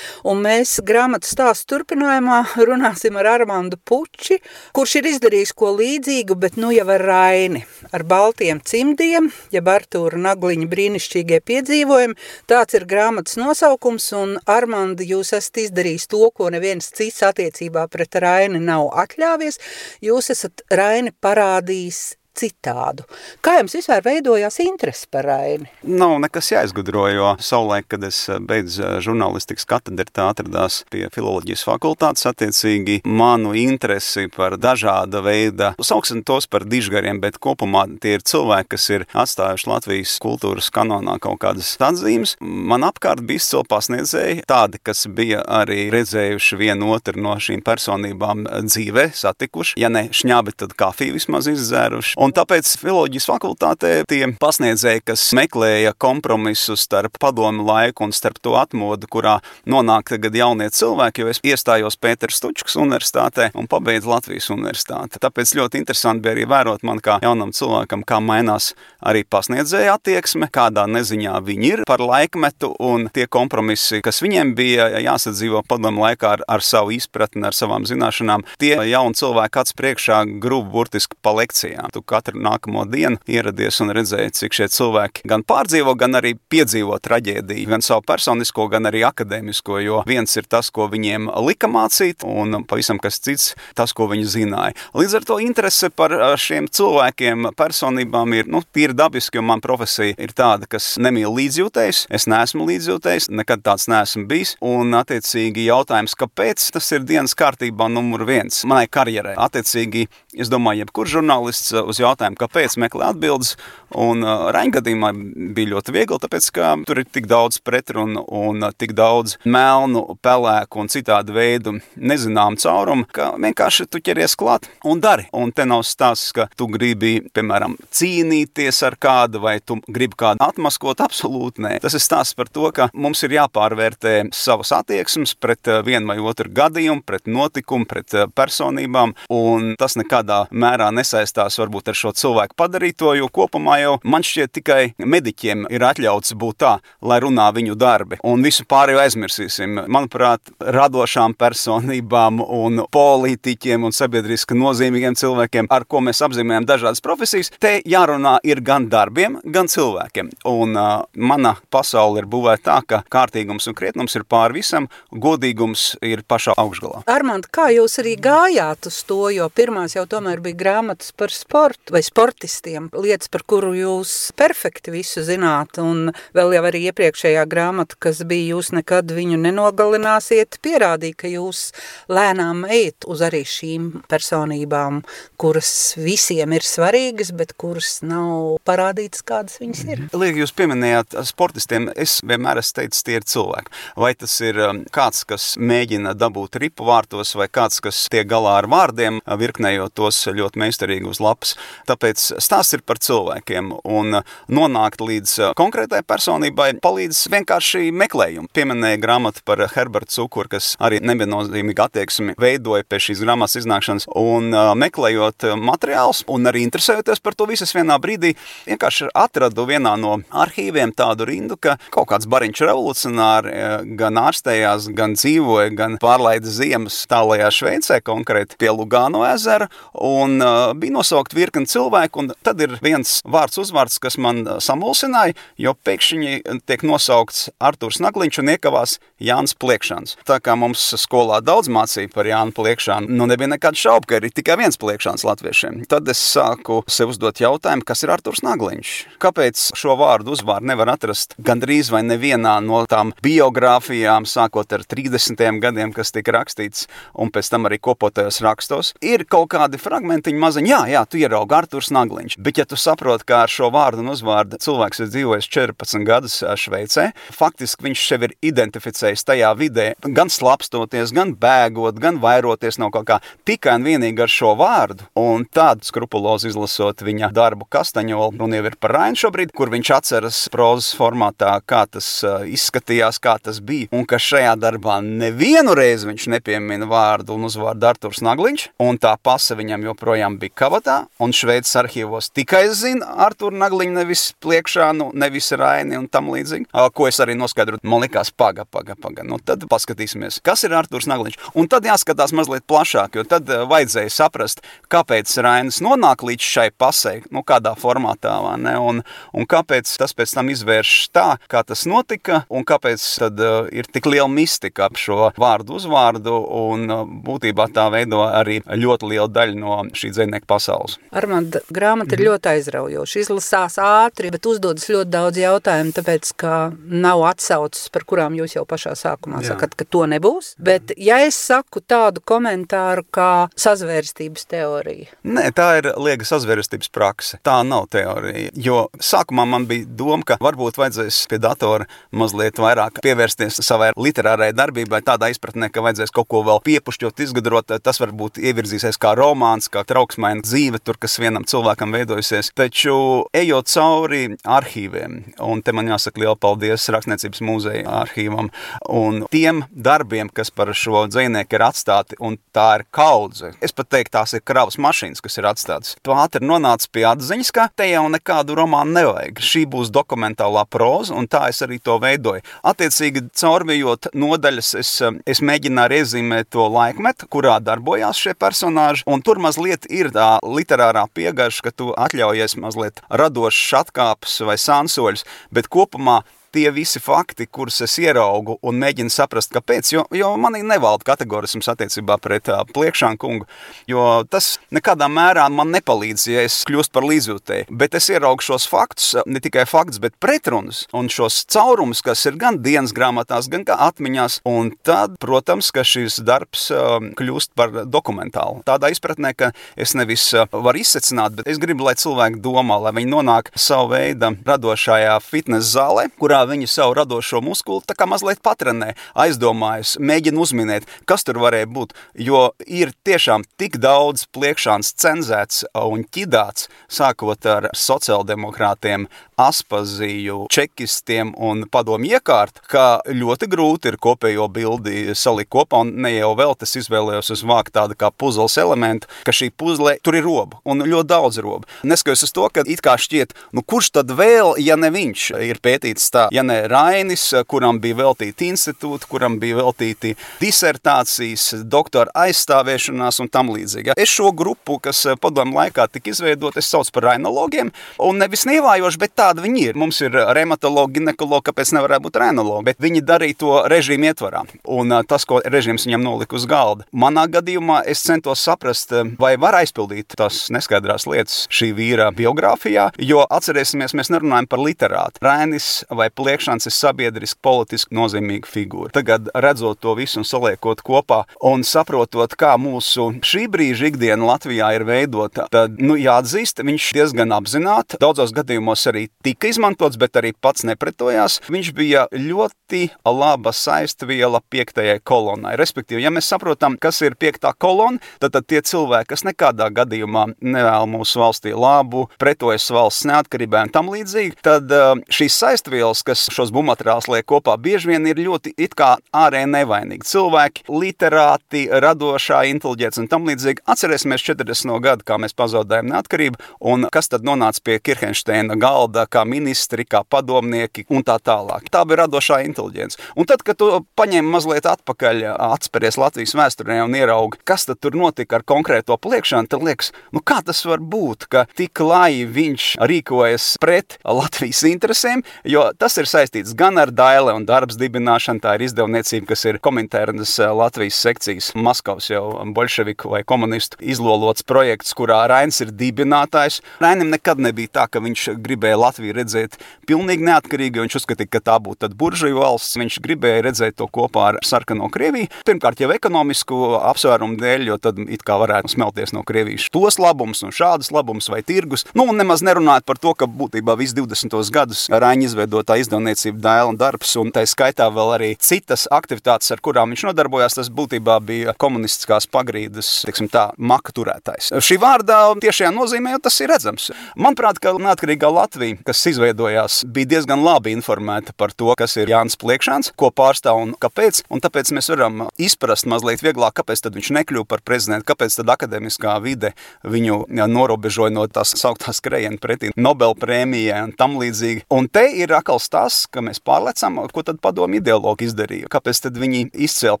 Un 0.28 0.42
mēs 0.44 0.74
grāmatu 0.84 1.30
stāstu 1.30 1.72
turpinājumā 1.72 2.42
runāsim 2.68 3.16
ar 3.16 3.30
Armandu 3.38 3.78
Puči, 3.80 4.42
kurš 4.76 4.98
ir 5.00 5.08
izdarījis 5.14 5.54
ko 5.56 5.72
līdzīgu, 5.78 6.36
bet 6.44 6.60
nu 6.60 6.74
jau 6.76 6.84
ar 6.92 7.06
Raini, 7.08 7.64
ar 7.96 8.04
baltiem 8.04 8.60
cimdiem, 8.60 9.30
ja 9.56 9.64
Artūra 9.74 10.20
Nagliņa 10.20 10.68
brīnišķīgie 10.68 11.40
piedzīvojumi. 11.48 12.20
Tāds 12.50 12.76
ir 12.76 12.84
grāmatas 12.92 13.40
nosaukums, 13.40 14.10
un 14.20 14.36
Armanda, 14.44 15.00
jūs 15.00 15.32
esat 15.32 15.64
izdarījis 15.64 16.10
to, 16.12 16.22
ko 16.36 16.52
neviens 16.52 16.92
cits 16.92 17.24
attiecībā 17.24 17.88
pret 17.88 18.20
Raini 18.20 18.60
nav 18.60 18.92
atļauts 18.92 19.13
atļāvies, 19.14 19.60
jūs 20.04 20.30
esat 20.34 20.66
Raini 20.74 21.14
parādījis 21.22 22.02
citādu. 22.38 23.06
Kā 23.44 23.58
jums 23.60 23.74
vispār 23.76 24.02
veidojās 24.04 24.58
interese 24.64 25.08
par 25.10 25.26
Raini? 25.28 25.68
Nav 25.86 26.16
nekas 26.24 26.50
jāizgudro, 26.52 27.06
jo 27.12 27.34
savulaik, 27.42 27.88
kad 27.92 28.04
es 28.06 28.20
eh, 28.28 28.40
beidzu 28.42 28.82
eh, 28.84 28.96
žurnālistikas 29.04 29.66
katedru, 29.70 30.06
tā 30.14 30.28
atradās 30.32 30.82
pie 30.92 31.06
filoloģijas 31.14 31.64
fakultātes, 31.66 32.26
attiecīgi 32.30 33.00
manu 33.06 33.54
interesi 33.58 34.26
par 34.34 34.58
dažāda 34.60 35.22
veida, 35.24 35.72
sauksim 35.78 36.24
tos 36.26 36.48
par 36.50 36.66
dižgariem, 36.68 37.20
bet 37.22 37.38
kopumā 37.42 37.86
tie 38.02 38.16
ir 38.18 38.26
cilvēki, 38.26 38.72
kas 38.74 38.88
ir 38.90 39.06
atstājuši 39.12 39.70
Latvijas 39.70 40.16
kultūras 40.22 40.70
kanonā 40.74 41.18
kaut 41.22 41.40
kādas 41.44 41.74
atzīmes. 41.82 42.36
Man 42.40 42.86
apkārt 42.86 43.24
bija 43.26 43.42
izcili 43.42 43.68
pasniedzēji, 43.70 44.44
tādi, 44.50 44.80
kas 44.82 45.04
bija 45.10 45.42
arī 45.60 45.88
redzējuši 45.94 46.58
vienu 46.60 46.92
otru 46.94 47.20
no 47.22 47.36
šīm 47.40 47.62
personībām 47.64 48.46
dzīvē, 48.66 49.10
satikuši, 49.16 49.78
ja 49.80 49.90
ne 49.92 50.06
šņābi, 50.14 50.56
tad 50.64 50.74
kafiju 50.78 51.16
vismaz 51.18 51.48
izdzēruši. 51.50 52.16
Un 52.24 52.32
tāpēc 52.32 52.70
filoloģijas 52.80 53.26
fakultātē 53.28 53.88
tie 54.08 54.22
pasniedzēji, 54.40 55.02
kas 55.10 55.22
meklēja 55.36 55.90
kompromisu 56.00 56.72
starp 56.80 57.18
padomu 57.20 57.66
laiku 57.66 58.06
un 58.06 58.14
starp 58.16 58.38
to 58.40 58.54
atmodu, 58.56 59.08
kurā 59.12 59.34
nonāk 59.68 60.08
tagad 60.14 60.38
jaunie 60.38 60.70
cilvēki, 60.72 61.20
jo 61.20 61.32
es 61.34 61.42
iestājos 61.44 61.98
Pēters 62.00 62.38
Stučkas 62.40 62.78
universitātē 62.80 63.50
un 63.58 63.68
pabeidzu 63.68 64.08
Latvijas 64.08 64.48
universitāti. 64.54 65.20
Tāpēc 65.20 65.52
ļoti 65.58 65.82
interesanti 65.82 66.24
bija 66.24 66.32
arī 66.38 66.46
vērot 66.48 66.86
man 66.88 67.02
kā 67.04 67.18
jaunam 67.20 67.52
cilvēkam, 67.52 68.06
kā 68.08 68.22
mainās 68.24 68.70
arī 69.04 69.26
pasniedzēja 69.28 69.98
attieksme, 69.98 70.48
kādā 70.54 70.86
neziņā 70.88 71.34
viņi 71.44 71.70
ir 71.74 71.84
par 71.90 72.00
laikmetu 72.00 72.72
un 72.78 73.10
tie 73.12 73.28
kompromisi, 73.28 74.00
kas 74.06 74.22
viņiem 74.24 74.54
bija 74.56 74.88
jāsadzīvo 75.10 75.60
padomu 75.68 76.06
laikā 76.06 76.32
ar, 76.38 76.46
ar 76.56 76.64
savu 76.64 76.96
izpratni, 76.96 77.44
ar 77.44 77.58
savām 77.58 77.84
zināšanām, 77.90 78.48
tie 78.64 78.78
jauni 78.94 79.20
cilvēki 79.20 79.64
acs 79.66 79.76
priekšā 79.82 80.24
grubu 80.40 80.78
burtiski 80.78 81.20
pa 81.20 81.36
lekcijām. 81.42 81.92
Tu 81.92 82.06
katru 82.14 82.40
nākamo 82.44 82.84
dienu 82.90 83.18
ieradies 83.30 83.80
un 83.82 83.92
redzēju, 83.96 84.34
cik 84.38 84.56
šie 84.56 84.68
cilvēki 84.72 85.26
gan 85.30 85.44
pārdzīvo, 85.46 85.96
gan 85.98 86.18
arī 86.20 86.34
piedzīvo 86.52 86.98
traģēdiju, 87.02 87.68
gan 87.72 87.84
savu 87.84 88.04
personisko, 88.06 88.68
gan 88.72 88.88
arī 88.90 89.04
akadēmisko, 89.08 89.80
jo 89.84 90.02
viens 90.08 90.34
ir 90.38 90.48
tas, 90.50 90.70
ko 90.74 90.86
viņiem 90.92 91.30
lika 91.44 91.70
mācīt, 91.70 92.24
un 92.26 92.62
pavisam 92.68 93.00
kas 93.02 93.20
cits, 93.24 93.52
tas, 93.78 93.94
ko 93.96 94.08
viņi 94.12 94.26
zināja. 94.36 94.76
Līdz 94.96 95.18
ar 95.18 95.28
to 95.28 95.38
interese 95.42 95.90
par 95.90 96.14
šiem 96.40 96.68
cilvēkiem, 96.70 97.50
personībām 97.58 98.36
ir, 98.38 98.50
nu, 98.50 98.62
tīri 98.74 98.96
dabiski, 98.96 99.40
jo 99.40 99.46
man 99.46 99.62
profesija 99.64 100.16
ir 100.18 100.34
tāda, 100.36 100.68
kas 100.70 100.94
nemīl 101.02 101.32
līdzjūtējs, 101.34 102.04
es 102.14 102.28
neesmu 102.30 102.66
līdzjūtējs, 102.70 103.30
nekad 103.34 103.64
tāds 103.66 103.88
neesmu 103.90 104.26
bijis, 104.30 104.54
un 104.64 104.94
attiecīgi 104.98 105.66
jautājums, 105.68 106.16
kāpēc 106.18 106.68
tas 106.76 106.90
ir 106.94 107.06
dienas 107.08 107.36
kārtībā 107.38 107.88
numur 107.92 108.26
viens 108.28 108.62
manai 108.68 108.86
karjerai. 108.90 109.36
Attiecīgi, 109.40 110.06
es 110.38 110.50
domāju, 110.52 110.84
jebkurš 110.84 111.18
žurnālists 111.18 111.74
uz 111.84 112.00
jautājumu, 112.02 112.38
kāpēc 112.40 112.76
meklē 112.80 113.12
atbildes, 113.12 113.54
un 113.94 114.24
uh, 114.24 114.48
Raingadījumā 114.54 115.12
bija 115.54 115.72
ļoti 115.74 115.94
viegli, 115.94 116.18
tāpēc, 116.22 116.48
ka 116.54 116.72
tur 116.88 117.00
ir 117.02 117.08
tik 117.10 117.28
daudz 117.30 117.60
pretrunu 117.64 118.24
un 118.34 118.64
tik 118.78 118.94
daudz 118.96 119.36
melnu, 119.44 120.04
pelēku 120.24 120.82
un 120.82 120.90
citādu 120.92 121.36
veidu 121.36 121.76
nezinām 121.96 122.58
caurumu, 122.60 123.06
ka 123.14 123.32
vienkārši 123.40 123.86
tu 123.90 124.02
ķeries 124.04 124.36
klāt 124.38 124.68
un 124.84 125.02
dari. 125.02 125.28
Un 125.34 125.52
te 125.54 125.66
nav 125.68 125.84
stāsts, 125.86 126.32
ka 126.34 126.48
tu 126.58 126.68
gribi, 126.72 127.16
piemēram, 127.34 127.76
cīnīties 127.94 128.82
ar 128.86 128.98
kādu 129.00 129.42
vai 129.44 129.56
tu 129.60 129.78
gribi 129.86 130.18
kādu 130.24 130.42
atmaskot, 130.44 131.02
absolūti 131.04 131.64
nē. 131.64 131.76
Tas 131.84 131.96
ir 131.96 132.02
stāsts 132.02 132.36
par 132.38 132.50
to, 132.52 132.68
ka 132.74 132.88
mums 132.94 133.22
ir 133.26 133.36
jāpārvērtē 133.38 134.14
savas 134.34 134.72
attieksmes 134.76 135.36
pret 135.40 135.70
vienu 135.86 136.10
vai 136.10 136.18
otru 136.22 136.50
gadījumu, 136.54 137.04
pret 137.06 137.30
notikumu, 137.30 137.88
pret 137.88 138.16
personībām, 138.34 139.14
un 139.34 139.74
tas 139.80 139.98
nekādā 140.24 140.48
mērā 140.50 140.90
nesaistās 140.92 141.58
varbūt 141.58 141.88
ar 141.88 141.94
šo 141.94 142.12
cilvēku 142.12 142.54
padarīto, 142.56 143.14
jo 143.14 143.28
kopumā 143.28 143.80
jau 143.80 143.98
man 144.04 144.22
šķiet 144.22 144.52
tikai 144.52 144.94
mediķiem 144.98 145.66
ir 145.70 145.82
atļauts 145.82 146.34
būt 146.34 146.58
tā, 146.58 146.78
lai 147.02 147.20
runā 147.20 147.52
viņu 147.52 147.74
darbi, 147.76 148.18
un 148.24 148.42
visu 148.42 148.64
pārējo 148.64 149.00
aizmirsīsim. 149.02 149.86
Manuprāt, 149.88 150.40
radošām 150.60 151.34
personībām 151.34 152.40
un 152.40 152.84
politiķiem 152.90 153.84
un 153.84 153.92
sabiedriski 153.92 154.54
nozīmīgiem 154.54 155.14
cilvēkiem, 155.14 155.68
ar 155.70 155.84
ko 155.84 156.00
mēs 156.00 156.22
apzīmējam 156.24 156.66
dažādas 156.66 157.02
profesijas, 157.02 157.50
te 157.58 157.80
jārunā 157.84 158.38
ir 158.44 158.60
gan 158.60 158.88
darbiem, 158.88 159.40
gan 159.44 159.68
cilvēkiem. 159.68 160.30
Un 160.48 160.76
uh, 160.76 161.04
mana 161.16 161.56
pasaule 161.70 162.22
ir 162.22 162.28
būvēta 162.30 162.64
tā, 162.64 162.78
ka 162.86 163.02
kārtīgums 163.12 163.68
un 163.68 163.76
krietnums 163.76 164.14
ir 164.16 164.24
pār 164.24 164.54
visam, 164.54 164.88
godīgums 165.10 165.96
ir 166.02 166.24
pašā 166.26 166.54
augšgalā. 166.60 167.04
Armand, 167.10 167.50
kā 167.52 167.68
jūs 167.74 167.98
arī 168.00 168.14
gājāt 168.20 168.88
uz 168.88 169.02
to, 169.04 169.20
jo 169.34 169.48
pirmās 169.52 169.96
jau 169.96 170.06
tomēr 170.14 170.42
bija 170.44 170.58
grāmatas 170.60 171.12
par 171.16 171.32
sportu 171.34 171.94
vai 171.94 172.02
sportistiem, 172.06 172.88
lietas, 172.94 173.30
par 173.32 173.44
kuru 173.48 173.72
jūs 173.76 174.14
perfekti 174.38 174.94
visu 174.94 175.24
zināt, 175.26 175.78
un 175.82 176.12
vēl 176.36 176.54
jau 176.56 176.62
arī 176.68 176.84
iepriekšējā 176.90 177.44
grāmata, 177.50 177.98
kas 178.06 178.22
bija 178.28 178.54
jūs 178.54 178.70
nekad 178.76 179.10
viņu 179.14 179.40
nenogalināsiet, 179.42 180.60
pierādīja, 180.64 181.18
ka 181.24 181.30
jūs 181.32 181.66
lēnām 182.12 182.64
ejat 182.68 183.08
uz 183.10 183.24
arī 183.24 183.42
šīm 183.48 183.90
personībām, 184.10 185.02
kuras 185.40 185.72
visiem 185.98 186.54
ir 186.56 186.66
svarīgas, 186.66 187.32
bet 187.36 187.56
kuras 187.60 187.98
nav 188.06 188.60
parādītas, 188.68 189.24
kādas 189.26 189.58
viņas 189.62 189.84
ir. 189.90 190.04
Liek, 190.14 190.38
jūs 190.42 190.54
pieminējāt 190.56 191.18
sportistiem, 191.28 191.90
es 191.96 192.20
vienmēr 192.26 192.62
esmu 192.62 192.80
teicis, 192.80 193.04
tie 193.06 193.18
ir 193.18 193.28
cilvēki. 193.28 193.72
Vai 194.00 194.12
tas 194.18 194.34
ir 194.44 194.60
kāds, 194.94 195.24
kas 195.28 195.50
mēģina 195.58 196.14
dabūt 196.18 196.58
ripu 196.62 196.86
vārtos, 196.88 197.34
vai 197.38 197.48
kāds, 197.52 197.80
kas 197.84 198.04
tiek 198.12 198.28
galā 198.30 198.58
ar 198.60 198.70
vārdiem, 198.70 199.20
virknējot 199.24 200.03
tos 200.04 200.20
ļoti 200.28 200.60
meistarīgi 200.60 201.08
uz 201.08 201.20
lapas. 201.24 201.54
Tāpēc 201.88 202.20
stāsts 202.42 202.76
ir 202.76 202.84
par 202.86 203.00
cilvēkiem, 203.02 203.72
un 203.84 204.20
nonākt 204.52 205.02
līdz 205.04 205.54
konkrētai 205.58 206.02
personībai 206.06 206.74
palīdz 206.84 207.24
vienkārši 207.32 207.90
meklējumi. 207.94 208.50
Pieminēja 208.54 209.00
grāmatu 209.02 209.44
par 209.46 209.64
Herbertu 209.74 210.14
Cukuru, 210.14 210.52
kas 210.56 210.74
arī 210.82 211.00
neviennozīmīgi 211.04 211.84
attieksmi 211.84 212.36
veidoja 212.40 212.86
pie 212.88 213.00
šīs 213.08 213.22
grāmatas 213.24 213.58
iznākšanas, 213.62 214.08
un 214.20 214.52
meklējot 214.80 215.48
materiālus 215.58 216.24
un 216.30 216.50
arī 216.50 216.64
interesējoties 216.66 217.22
par 217.24 217.36
to 217.38 217.48
visu, 217.50 217.66
vienā 217.74 217.96
brīdī 218.02 218.34
vienkārši 218.68 219.08
atradu 219.16 219.64
vienā 219.68 219.94
no 220.00 220.18
arhīviem 220.44 220.92
tādu 220.96 221.26
rindu, 221.30 221.56
ka 221.56 221.78
kaut 221.94 222.10
kāds 222.12 222.28
bariņš 222.30 222.64
revolucionāri 222.68 223.54
gan 223.98 224.20
ārstējās, 224.20 224.90
gan 224.94 225.16
dzīvoja, 225.16 225.72
gan 225.78 225.96
pārlaida 226.02 226.50
ziemas 226.50 227.00
tālajā 227.10 227.50
Šveicē, 227.54 228.00
konkrēti 228.04 228.58
pie 228.60 228.70
Lugāno 228.74 229.24
ezera, 229.26 229.70
un 229.94 230.40
uh, 230.42 230.72
bija 230.78 230.96
nosaukt 230.96 231.34
virkni 231.36 231.68
cilvēku, 231.70 232.24
un 232.24 232.32
tad 232.46 232.60
ir 232.64 232.76
viens 232.84 233.20
vārds 233.24 233.58
uzvārds, 233.60 234.00
kas 234.02 234.18
man 234.20 234.42
samulsināja, 234.62 235.36
jo 235.60 235.74
pēkšņi 235.86 236.60
tiek 236.68 236.84
nosaukts 236.86 237.48
Arturs 237.62 238.00
Nagliņš 238.02 238.40
un 238.42 238.52
iekavās 238.54 238.98
Jānis 239.22 239.54
Pliekšāns. 239.58 240.16
Tā 240.28 240.40
kā 240.44 240.56
mums 240.58 240.82
skolā 241.00 241.40
daudz 241.44 241.70
mācīja 241.72 242.10
par 242.14 242.28
Jānu 242.28 242.54
Pliekšānu, 242.56 243.10
nu 243.14 243.28
nebija 243.30 243.50
nekāda 243.54 243.78
šauba, 243.78 244.08
ka 244.10 244.20
ir 244.20 244.34
tikai 244.34 244.58
viens 244.60 244.78
Pliekšāns 244.80 245.24
latviešiem. 245.26 245.82
Tad 245.90 246.08
es 246.10 246.22
sāku 246.22 246.82
sev 246.90 247.14
uzdot 247.14 247.40
jautājumu, 247.42 247.86
kas 247.86 248.04
ir 248.04 248.14
Arturs 248.14 248.42
Nagliņš? 248.46 248.94
Kāpēc 249.22 249.68
šo 249.78 249.96
vārdu 250.00 250.34
uzvārdu 250.34 250.70
nevar 250.72 250.94
atrast 250.94 251.36
gandrīz 251.44 251.92
vai 251.94 252.02
nevienā 252.06 252.56
no 252.64 252.82
tām 252.90 253.14
biogrāfijām, 253.24 254.28
sākot 254.28 254.74
ar 254.76 254.86
30. 254.88 255.44
gadiem, 255.62 255.94
kas 255.94 256.12
tika 256.14 256.34
rakstīts, 256.38 256.88
un 257.14 257.32
pēc 257.34 257.52
tam 257.52 257.68
arī 257.68 257.80
kopotajos 257.82 258.40
rakstos, 258.44 258.94
ir 259.04 259.26
kaut 259.30 259.52
kādi 259.54 259.80
fragmentiņi 259.84 260.40
maziņi, 260.40 260.70
jā, 260.70 260.80
jā, 260.94 261.02
tu 261.08 261.20
ieraugi 261.20 261.56
Arturs 261.56 261.90
Nagliņš, 261.94 262.38
bet 262.44 262.60
ja 262.60 262.64
tu 262.68 262.78
saproti, 262.80 263.26
kā 263.28 263.42
ar 263.44 263.52
šo 263.52 263.70
vārdu 263.74 264.04
un 264.04 264.12
uzvārdu 264.14 264.58
cilvēks 264.64 265.02
ir 265.04 265.10
dzīvojis 265.12 265.48
14 265.52 266.06
gadus 266.08 266.38
Šveicē, 266.64 267.10
faktiski 267.34 267.88
viņš 267.88 268.04
sev 268.08 268.26
ir 268.28 268.36
identificējis 268.44 269.26
tajā 269.28 269.50
vidē, 269.58 269.86
gan 270.16 270.32
slapstoties, 270.32 271.12
gan 271.14 271.34
bēgot, 271.40 272.00
gan 272.00 272.20
vairoties 272.22 272.80
no 272.80 272.90
kaut 272.94 273.08
kā. 273.10 273.20
Tikai 273.48 273.76
un 273.78 273.86
vienīgi 273.86 274.24
ar 274.24 274.32
šo 274.32 274.54
vārdu, 274.58 275.08
un 275.20 275.44
tādu 275.44 275.86
skrupulozi 275.88 276.50
izlasot 276.52 277.04
viņa 277.04 277.30
darbu 277.34 277.68
Kastaņolu, 277.70 278.40
un 278.44 278.56
jau 278.56 278.64
ir 278.70 278.78
par 278.80 278.96
Rainu 278.98 279.20
šobrīd, 279.20 279.52
kur 279.56 279.72
viņš 279.74 279.92
atceras 279.98 280.40
prozas 280.52 280.92
formātā, 280.96 281.52
kā 281.68 281.84
tas 281.90 282.08
izskatījās, 282.24 283.20
kā 283.22 283.36
tas 283.42 283.60
bija, 283.64 283.90
un 283.94 284.06
ka 284.08 284.20
šajā 284.22 284.54
darbā 284.60 285.00
nevienu 285.04 285.74
reizi 285.76 286.08
viņš 286.08 286.28
nepiemina 286.36 286.88
vārdu 286.88 287.36
un 287.36 287.48
uzvārdu 287.48 287.90
Arturs 287.90 288.22
Nagliņš, 288.24 288.68
un 288.84 288.98
tā 289.00 289.14
pasa 289.20 289.56
viņam 289.74 289.88
joprojām 289.90 290.38
bija 290.38 290.54
kavatā, 290.54 290.96
un 291.22 291.32
Šveices 291.34 291.74
arhīvos 291.80 292.30
tikai 292.34 292.68
zina 292.74 293.06
Arturu 293.26 293.56
Nagliņu, 293.58 293.94
nevis 293.98 294.32
Pliekšānu, 294.42 295.10
nevis 295.18 295.50
Raini 295.52 295.98
un 295.98 296.06
tam 296.08 296.30
līdzīgi, 296.32 296.68
ko 296.94 297.08
es 297.08 297.18
arī 297.22 297.34
noskaidroju. 297.38 297.82
Man 297.82 298.04
likās, 298.04 298.30
paga, 298.30 298.64
paga, 298.64 298.94
paga. 298.94 299.24
Nu, 299.26 299.38
tad 299.42 299.64
paskatīsimies, 299.70 300.40
kas 300.44 300.64
ir 300.64 300.74
Arturs 300.76 301.08
Nagliņš. 301.10 301.38
Un 301.58 301.68
tad 301.70 301.86
jāskatās 301.88 302.34
mazliet 302.36 302.66
plašāk, 302.70 303.18
jo 303.18 303.24
tad 303.28 303.48
vajadzēja 303.48 304.12
saprast, 304.12 304.62
kāpēc 304.92 305.32
Rainis 305.44 305.80
nonāk 305.84 306.24
līdz 306.26 306.50
šai 306.54 306.68
pasē, 306.70 307.16
nu, 307.34 307.44
kādā 307.46 307.74
formātā, 307.78 308.36
ne, 308.60 308.76
un, 308.78 309.02
un 309.34 309.48
kāpēc 309.50 309.90
tas 310.00 310.14
pēc 310.14 310.36
tam 310.36 310.52
izvērš 310.52 310.94
tā, 311.14 311.26
kā 311.50 311.64
tas 311.66 311.84
notika, 311.90 312.44
un 312.52 312.66
kāpēc 312.66 313.04
tad 313.24 313.42
uh, 313.42 313.66
ir 313.74 313.88
tik 313.90 314.06
liela 314.10 314.30
mistika 314.30 314.88
ap 314.88 315.00
šo 315.00 315.32
vārdu 315.40 315.78
uzvārdu, 315.78 316.36
un 316.68 316.86
uh, 316.90 317.04
būtībā 317.26 317.68
tā 317.74 317.88
veido 317.94 318.22
arī 318.26 318.60
ļoti 318.64 319.12
lielu 319.14 319.30
daļu 319.32 319.63
no 319.64 319.80
šī 319.96 320.12
dzēnieka 320.14 320.48
pasaules. 320.50 320.98
Armand, 321.14 321.58
grāmata 321.72 322.14
ir 322.14 322.22
mhm. 322.22 322.28
ļoti 322.30 322.52
aizraujoša, 322.54 323.22
izlasās 323.24 323.78
ātri, 323.82 324.32
bet 324.34 324.46
uzdodas 324.48 324.86
ļoti 324.92 325.10
daudz 325.12 325.40
jautājumu, 325.40 325.94
tāpēc, 325.96 326.32
ka 326.40 326.54
nav 326.74 327.24
atsaucas, 327.30 327.88
par 327.94 328.06
kurām 328.08 328.36
jūs 328.38 328.56
jau 328.58 328.64
pašā 328.68 328.94
sākumā 328.98 329.42
Jā. 329.42 329.54
sakat, 329.54 329.76
ka 329.78 329.86
to 329.88 330.04
nebūs. 330.10 330.54
Bet 330.62 330.94
ja 331.00 331.20
es 331.24 331.38
saku 331.38 331.82
tādu 331.84 332.22
komentāru 332.24 333.06
kā 333.14 333.30
sazvērstības 333.60 334.48
teorija? 334.50 335.10
Nē, 335.24 335.48
tā 335.56 335.68
ir 335.80 335.90
liega 336.00 336.26
sazvērstības 336.28 336.92
prakse. 336.94 337.40
Tā 337.46 337.60
nav 337.66 337.88
teorija, 337.94 338.52
jo 338.54 338.86
sākumā 339.02 339.46
man 339.48 339.68
bija 339.70 339.88
doma, 339.88 340.24
ka 340.26 340.38
varbūt 340.42 340.78
vajadzēs 340.80 341.24
pie 341.30 341.40
datora 341.42 341.88
mazliet 342.14 342.60
vairāk 342.60 343.00
pievērsties 343.04 343.60
savai 343.64 343.92
literārai 343.96 344.52
darbībai, 344.56 345.02
tādā 345.06 345.30
izpratnē, 345.32 345.70
ka 345.72 345.84
vajadzēs 345.84 346.12
kaut 346.14 346.28
ko 346.32 346.42
vēl 346.46 346.62
piepušķot, 346.64 347.24
izgudrot. 347.26 347.74
Tas 347.84 348.00
varbūt 348.02 348.40
ievirzīsies 348.42 348.98
kā 349.00 349.14
romāns, 349.18 349.43
kā 349.72 349.84
trauksmaina 349.86 350.44
dzīve, 350.44 350.80
tur, 350.84 350.98
kas 351.00 351.18
vienam 351.20 351.46
cilvēkam 351.48 351.94
veidojusies. 351.94 352.52
Taču 352.56 352.96
ejot 353.36 353.70
cauri 353.70 354.22
arhīviem, 354.42 355.20
un 355.44 355.62
te 355.64 355.74
man 355.76 355.88
jāsaka 355.92 356.22
liela 356.22 356.36
paldies 356.40 356.88
Rakstniecības 356.92 357.42
muzeja 357.44 357.84
arhīvam, 358.02 358.50
un 358.88 359.24
tiem 359.32 359.64
darbiem, 359.70 360.30
kas 360.32 360.52
par 360.54 360.72
šo 360.76 361.06
dzīvnieku 361.10 361.58
ir 361.58 361.66
atstāti, 361.66 362.18
un 362.20 362.38
tā 362.54 362.68
ir 362.80 362.86
kaudze. 362.94 363.52
Es 363.64 363.74
pat 363.74 363.90
teiktu, 363.92 364.14
tās 364.18 364.34
ir 364.36 364.44
kravas 364.46 364.78
mašīnas, 364.80 365.22
kas 365.24 365.38
ir 365.40 365.48
atstātas. 365.50 365.94
Tu 366.04 366.14
ātri 366.14 366.44
nonāc 366.46 366.86
pie 366.92 367.06
atziņas, 367.08 367.52
ka 367.54 367.68
te 367.76 367.88
jau 367.90 368.04
nekādu 368.12 368.56
romānu 368.58 368.94
nevajag. 368.98 369.42
Šī 369.44 369.64
būs 369.70 369.92
dokumentālā 369.94 370.64
proza, 370.70 371.14
un 371.18 371.28
tā 371.30 371.46
es 371.50 371.62
arī 371.64 371.80
to 371.82 371.98
veidoju. 372.02 372.44
Attiecīgi, 372.66 373.26
caurvijot 373.40 374.10
nodaļas, 374.14 374.74
es, 374.80 374.92
es 375.26 375.42
mēģināju 375.44 376.00
iezīmēt 376.00 376.50
to 376.54 376.66
laikmetu, 376.70 377.28
kurā 377.32 377.58
darbojās 377.62 378.20
šie 378.20 378.34
personāļi, 378.38 379.04
tur 379.34 379.42
mazliet 379.42 379.88
ir 379.90 380.12
tā 380.14 380.38
literārā 380.46 381.08
piegarša, 381.10 381.64
ka 381.66 381.70
tu 381.74 381.90
atļaujies 381.98 382.54
mazliet 382.62 383.00
radošs 383.10 383.72
atkāpes 383.80 384.36
vai 384.46 384.54
sānsoļus, 384.60 385.24
bet 385.50 385.66
kopumā 385.66 386.20
tie 386.54 386.70
visi 386.74 387.00
fakti, 387.02 387.46
kurus 387.50 387.80
es 387.84 387.96
ieraugu 387.98 388.58
un 388.62 388.78
mēģinu 388.80 389.12
saprast, 389.12 389.52
kāpēc. 389.54 389.90
Jo, 389.94 390.04
jo 390.14 390.30
manī 390.40 390.62
nevalda 390.66 391.06
kategorisms 391.10 391.68
attiecībā 391.72 392.16
pret 392.22 392.50
uh, 392.52 392.62
pliekšānu 392.74 393.18
kungu, 393.20 393.48
jo 393.90 394.04
tas 394.30 394.54
nekādā 394.74 395.08
mērā 395.10 395.46
man 395.52 395.72
nepalīdz, 395.74 396.26
ja 396.30 396.44
es 396.46 396.60
kļūstu 396.68 396.94
par 396.94 397.06
līdzjūtēju. 397.08 397.68
Bet 397.74 397.96
es 397.98 398.08
ieraugu 398.12 398.44
šos 398.46 398.68
faktus, 398.70 399.10
ne 399.26 399.42
tikai 399.42 399.66
faktus, 399.68 400.00
bet 400.02 400.16
pretrunas 400.22 400.84
un 400.94 401.10
šos 401.12 401.42
caurumus, 401.50 402.02
kas 402.04 402.22
ir 402.28 402.38
gan 402.40 402.60
dienas 402.64 402.94
grāmatās, 402.96 403.50
gan 403.50 403.66
atmiņās. 403.74 404.40
Un 404.48 404.70
tad, 404.86 405.18
protams, 405.22 405.70
ka 405.74 405.84
šis 405.86 406.20
darbs 406.24 406.68
uh, 406.74 406.98
kļūst 407.18 407.54
par 407.58 407.72
dokumentālu. 407.90 408.62
Tādā 408.68 408.92
izpratnē, 408.94 409.34
ka 409.36 409.50
es 409.80 409.96
nevis 409.98 410.28
uh, 410.36 410.46
varu 410.52 410.82
izsecināt, 410.84 411.38
bet 411.38 411.50
es 411.50 411.60
gribu, 411.62 411.86
lai 411.88 411.96
cilvēki 411.98 412.42
domā, 412.44 412.78
lai 412.86 412.94
viņi 413.00 413.10
nonāk 413.10 413.50
savu 413.58 413.94
veidu 413.94 414.34
radošajā 414.46 415.16
fitnes 415.24 415.72
zālē, 415.74 416.06
kurā 416.20 416.43
viņi 416.48 416.68
savu 416.70 416.94
radošo 416.98 417.40
muskuli 417.44 417.84
tā 417.88 417.96
kā 417.98 418.08
mazliet 418.10 418.42
patrenē, 418.44 418.92
aizdomājas, 419.18 419.96
mēģina 420.00 420.40
uzminēt, 420.44 420.88
kas 421.08 421.26
tur 421.26 421.40
varēja 421.42 421.70
būt. 421.70 421.94
Jo 422.14 422.52
ir 422.66 422.94
tiešām 423.06 423.46
tik 423.60 423.78
daudz 423.82 424.26
pliekšāns 424.34 424.94
cenzēts 425.00 425.64
un 425.78 426.04
ķidāts, 426.04 426.68
sākot 426.88 427.46
ar 427.50 427.70
sociāldemokrātiem, 427.74 429.08
aspaziju, 429.36 430.46
čekistiem 430.52 431.32
un 431.36 431.64
padomu 431.70 432.08
iekārt, 432.08 432.60
ka 432.70 433.02
ļoti 433.08 433.48
grūti 433.50 433.90
ir 433.92 433.98
kopējo 434.02 434.46
bildi 434.52 435.14
salikt 435.18 435.52
kopā, 435.54 435.82
un 435.84 435.92
ne 436.04 436.14
jau 436.14 436.32
vēl 436.38 436.54
tas 436.58 436.74
izvēlējos 436.78 437.32
uz 437.34 437.44
vākt 437.46 437.74
tādu 437.74 437.96
kā 437.98 438.10
puzles 438.10 438.56
elementu, 438.60 439.10
ka 439.26 439.34
šī 439.34 439.50
puzle 439.56 439.96
tur 440.04 440.18
ir 440.18 440.26
roba, 440.26 440.60
un 440.64 440.84
ļoti 440.84 441.10
daudz 441.10 441.40
roba. 441.44 441.68
Neskatoties 441.86 442.28
uz 442.28 442.34
to, 442.34 442.46
ka 442.54 442.64
it 442.70 442.82
kā 442.84 442.96
šķiet, 443.00 443.34
nu 443.56 443.64
kurš 443.66 443.90
tad 443.98 444.12
vēl, 444.14 444.54
ja 444.62 444.76
ne 444.80 444.90
viņš, 444.94 445.26
ir 445.44 445.60
pētīts 445.64 446.10
tā, 446.14 446.28
ja 446.34 446.44
ne 446.46 446.60
Rainis, 446.70 447.26
kuram 447.50 447.80
bija 447.82 447.98
veltīti 448.04 448.50
institūti, 448.52 449.08
kuram 449.10 449.38
bija 449.42 449.58
veltīti 449.62 450.14
disertācijas, 450.40 451.64
doktora 451.70 452.12
aizstāvēšanās 452.24 453.20
un 453.24 453.30
tam 453.32 453.52
līdzīgi. 453.54 453.96
Es 454.00 454.12
šo 454.14 454.30
grupu, 454.36 454.78
kas 454.82 455.04
padomu 455.20 455.58
laikā 455.58 455.88
tika 455.90 456.12
izveidota, 456.12 456.62
es 456.62 456.70
saucu 456.70 456.94
par 456.94 457.10
rainologiem, 457.10 457.72
un 458.02 458.20
nevis 458.22 458.46
nievājoši, 458.48 459.00
bet 459.00 459.14
tādi 459.24 459.44
viņi 459.44 459.64
ir. 459.70 459.78
Mums 459.80 460.00
ir 460.04 460.14
reumatologi, 460.36 460.98
ginekologi, 460.98 461.48
kāpēc 461.48 461.72
nevarētu 461.76 462.06
būt 462.06 462.20
rainologi, 462.20 462.66
bet 462.68 462.82
viņi 462.82 463.04
darīja 463.06 463.38
to 463.40 463.52
režīmu 463.72 464.10
ietvarā. 464.10 464.44
Un 464.76 464.92
tas, 465.08 465.24
ko 465.28 465.40
režīms 465.40 465.86
viņam 465.88 466.04
nolika 466.04 466.36
uz 466.36 466.46
galda. 466.50 466.86
Manā 466.92 467.26
gadījumā 467.32 467.80
es 467.90 468.04
centos 468.04 468.42
saprast, 468.44 468.92
vai 469.20 469.34
var 469.40 469.56
aizpildīt 469.62 470.16
tās 470.18 470.46
neskaidrās 470.54 471.08
lietas 471.08 471.44
šī 471.52 471.70
vīra 471.76 472.10
biogrāfijā, 472.16 472.90
jo 473.00 473.24
atcerēsimies, 473.24 473.96
mēs 473.96 474.12
nerunājam 474.12 474.48
par 474.50 474.62
literātu. 474.62 475.22
Rainis 475.24 475.70
vai 475.90 476.10
Pliekšans 476.14 476.68
ir 476.68 476.76
sabiedriski, 476.76 477.40
politiski 477.44 477.96
nozīmīga 477.96 478.50
figūra. 478.50 478.92
Tagad 478.94 479.30
redzot 479.34 479.80
to 479.84 479.96
visu 479.98 480.20
un 480.20 480.28
saliekot 480.28 480.84
kopā 480.84 481.24
un 481.44 481.64
saprotot, 481.66 482.36
kā 482.38 482.54
mūsu 482.60 483.10
šī 483.24 483.46
brīža 483.52 483.90
ikdiena 483.92 484.34
Latvijā 484.34 484.74
ir 484.76 484.86
veidota, 484.88 485.48
tad 485.52 485.80
nu, 485.80 485.96
jāatzīst, 486.00 486.62
viņš 486.64 486.92
diezgan 486.96 487.34
apzināti, 487.36 488.00
daudzos 488.02 488.34
gadījumos 488.36 488.84
arī 488.90 489.08
tika 489.24 489.48
izmantots, 489.48 489.98
bet 490.00 490.18
arī 490.20 490.34
pats 490.36 490.66
nepretojās. 490.68 491.40
Viņš 491.48 491.70
bija 491.76 492.04
ļoti 492.12 492.88
laba 493.08 493.54
saistviela 493.56 494.42
piektajai 494.52 495.00
kolonai. 495.06 495.54
Respektīvi, 495.60 496.02
ja 496.04 496.12
mēs 496.12 496.28
saprotam, 496.30 496.76
kas 496.80 497.00
ir 497.04 497.16
piektā 497.20 497.54
kolona, 497.58 498.02
tad, 498.20 498.34
tad 498.36 498.48
tie 498.50 498.60
cilvēki, 498.64 499.10
kas 499.14 499.24
nekādā 499.26 499.70
gadījumā 499.74 500.26
nevēl 500.44 500.88
mūsu 500.90 501.22
valstī 501.22 501.54
labu, 501.56 502.06
pretojas 502.20 502.66
valsts 502.74 503.06
neatkarībai 503.08 503.64
un 503.66 503.72
tam 503.74 503.90
līdzīgi, 503.92 504.36
tad 504.44 504.72
šīs 505.12 505.38
saistvielas, 505.40 506.04
kas 506.06 506.26
šos 506.34 506.52
būvmateriālus 506.54 507.08
liek 507.12 507.28
kopā, 507.30 507.56
bieži 507.60 507.94
vien 507.94 508.08
ir 508.10 508.20
ļoti 508.20 508.54
it 508.60 508.76
kā 508.78 508.94
ārēji 509.14 509.50
nevainīgi. 509.54 510.08
Cilvēki, 510.08 510.66
literāti, 510.68 511.64
radošā, 511.84 512.44
inteliģents 512.52 513.00
un 513.02 513.10
tam 513.10 513.28
līdzīgi. 513.30 513.64
Atcerēsimies 513.70 514.24
40. 514.26 514.74
gadu, 514.84 515.06
kā 515.06 515.18
mēs 515.22 515.36
pazaudējām 515.38 515.90
neatkarību, 515.92 516.40
un 516.72 516.88
kas 516.92 517.10
tad 517.12 517.26
nonāca 517.26 517.62
pie 517.64 517.78
Kirhensteina 517.84 518.58
galda, 518.60 519.06
kā 519.14 519.24
ministri, 519.28 519.86
kā 519.86 520.02
padomnieki 520.10 520.86
un 520.92 521.04
tā 521.06 521.16
tālāk. 521.22 521.70
Tā 521.72 521.84
bija 521.88 522.02
radošā 522.04 522.40
inteliģence. 522.48 523.00
Un 523.18 523.28
tad, 523.30 523.44
kad 523.46 523.58
tu 523.60 523.70
paņem 523.98 524.26
mazliet 524.34 524.66
atpakaļ, 524.68 525.22
atspēries 525.54 525.98
Latvijas 526.00 526.34
vēsturē 526.36 526.80
un 526.84 526.96
ieraugi, 526.98 527.40
kas 527.46 527.68
tur 527.74 527.96
notika 527.98 528.40
ar 528.40 528.46
konkrēto 528.46 528.96
pliekšanu, 529.00 529.50
tad 529.50 529.64
liekas, 529.66 529.92
nu 530.14 530.22
kā 530.24 530.40
tas 530.44 530.64
var 530.66 530.82
būt, 530.82 531.28
ka 531.30 531.44
tik 531.58 531.80
lai 531.84 532.24
viņš 532.26 532.68
rīkojas 532.82 533.54
pret 533.62 533.98
Latvijas 534.04 534.64
interesēm, 534.68 535.22
jo 535.48 535.66
tas 535.78 535.96
ir 536.00 536.08
saistīts 536.10 536.54
gan 536.58 536.78
ar 536.80 536.92
Daile 536.94 537.34
un 537.36 537.46
darbs 537.48 537.78
dibināšanu. 537.80 538.42
Tā 538.44 538.56
ir 538.56 538.66
izdevniecība, 538.66 539.30
kas 539.32 539.44
ir 539.48 539.60
komentēras 539.62 540.38
eh, 540.40 540.50
Latvijas 540.54 540.98
sekcijas, 541.04 541.52
Maskavas 541.54 542.10
jau 542.10 542.26
bolševiku 542.56 543.12
vai 543.12 543.22
komunistu 543.26 543.78
izlolots 543.80 544.44
projekts, 544.46 544.94
kurā 544.96 545.22
Rainis 545.30 545.60
ir 545.64 545.72
dibinātājs. 545.74 546.60
Rainim 546.82 547.12
nekad 547.12 547.40
nebija 547.42 547.74
tā, 547.80 547.86
ka 547.90 548.02
viņš 548.04 548.26
gribēja 548.44 548.80
Latviju 548.80 549.03
redzēt 549.12 549.58
pilnīgi 549.88 550.24
neatkarīgi, 550.24 550.80
viņš 550.84 550.98
uzskatīja, 551.00 551.32
ka 551.36 551.42
tā 551.44 551.58
būtu 551.60 551.92
buržuju 551.98 552.40
valsts. 552.40 552.78
Viņš 552.80 552.98
gribēja 553.04 553.44
redzēt 553.44 553.76
to 553.78 553.88
kopā 553.92 554.30
ar 554.32 554.40
sarkano 554.46 554.88
Krieviju. 554.92 555.28
Pirmkārt, 555.44 555.82
jau 555.82 555.92
ekonomisku 555.92 556.60
apsvērumu 556.80 557.36
dēļ, 557.40 557.68
jo 557.68 557.78
tad 557.82 558.00
it 558.06 558.24
kā 558.26 558.38
varētu 558.40 558.72
smelties 558.72 559.14
no 559.16 559.24
Krievijas 559.26 559.68
tos 559.74 559.98
labumus 559.98 560.44
un 560.46 560.54
šādus 560.54 560.92
labumus 560.94 561.28
vai 561.32 561.42
tirgus. 561.42 561.82
Nu, 561.98 562.06
un 562.10 562.18
nemaz 562.20 562.44
nerunājot 562.46 562.86
par 562.86 563.00
to, 563.02 563.14
ka 563.18 563.26
būtībā 563.26 563.74
visu 563.80 563.98
20. 563.98 564.36
gadus 564.54 564.86
Raņa 564.92 565.28
izveidotā 565.28 565.76
izdevniecība 565.82 566.38
Dēla 566.44 566.76
darbs, 566.78 567.16
un 567.18 567.32
tā 567.34 567.42
skaitā 567.48 567.88
vēl 567.90 568.14
arī 568.14 568.30
citas 568.38 568.86
aktivitātes, 568.94 569.50
ar 569.50 569.62
kurām 569.64 569.94
viņš 569.94 570.06
nodarbojās. 570.10 570.58
Tas 570.60 570.70
būtībā 570.70 571.18
bija 571.26 571.54
komunistiskās 571.58 572.28
pagrīdes, 572.30 573.00
teiksim 573.08 573.26
tā, 573.32 573.48
maka 573.58 573.94
turētājs. 573.96 574.52
Šī 574.62 574.78
vārdā 574.82 575.18
tiešajā 575.42 575.72
nozīmē 575.74 576.14
tas 576.22 576.38
ir 576.44 576.52
redzams. 576.54 576.90
Manuprāt, 577.18 577.58
ka 577.62 577.74
neatkarīgā 577.74 578.30
Latvija, 578.30 578.78
kas 578.86 578.93
izveidojās, 579.10 579.82
bija 579.90 580.12
diezgan 580.14 580.42
labi 580.44 580.72
informēta 580.74 581.34
par 581.36 581.52
to, 581.52 581.72
kas 581.78 581.96
ir 582.00 582.12
Jānis 582.12 582.38
Pliekšāns, 582.40 582.92
ko 582.98 583.10
pārstāv 583.14 583.60
un 583.62 583.74
kāpēc. 583.80 584.22
Un 584.32 584.42
tāpēc 584.44 584.70
mēs 584.76 584.90
varam 584.92 585.26
izprast 585.40 585.88
mazliet 585.90 586.22
vieglāk, 586.24 586.56
kāpēc 586.60 586.84
viņš 586.94 587.10
nekļuva 587.18 587.48
par 587.48 587.62
prezidentu, 587.66 588.06
kāpēc 588.12 588.38
akadēmiskā 588.54 589.14
vide 589.24 589.54
viņu 589.82 590.24
norobežoja 590.30 591.12
no 591.14 591.26
tās 591.32 591.54
sauktās 591.58 592.00
skrējienu 592.02 592.40
pretī 592.42 592.72
Nobel 592.76 593.14
prēmijai 593.18 593.82
un 593.88 593.94
tam 593.96 594.18
līdzīgi. 594.20 594.66
Un 594.74 594.88
te 594.92 595.06
ir 595.16 595.32
atkal 595.36 595.62
tas, 595.70 596.04
ka 596.10 596.22
mēs 596.24 596.42
pārlecam, 596.44 597.00
ko 597.14 597.24
tad 597.26 597.40
padomu 597.44 597.78
ideologi 597.78 598.28
izdarīja. 598.28 598.70
Kāpēc 598.72 599.08
viņi 599.14 599.46
izcēla 599.66 600.00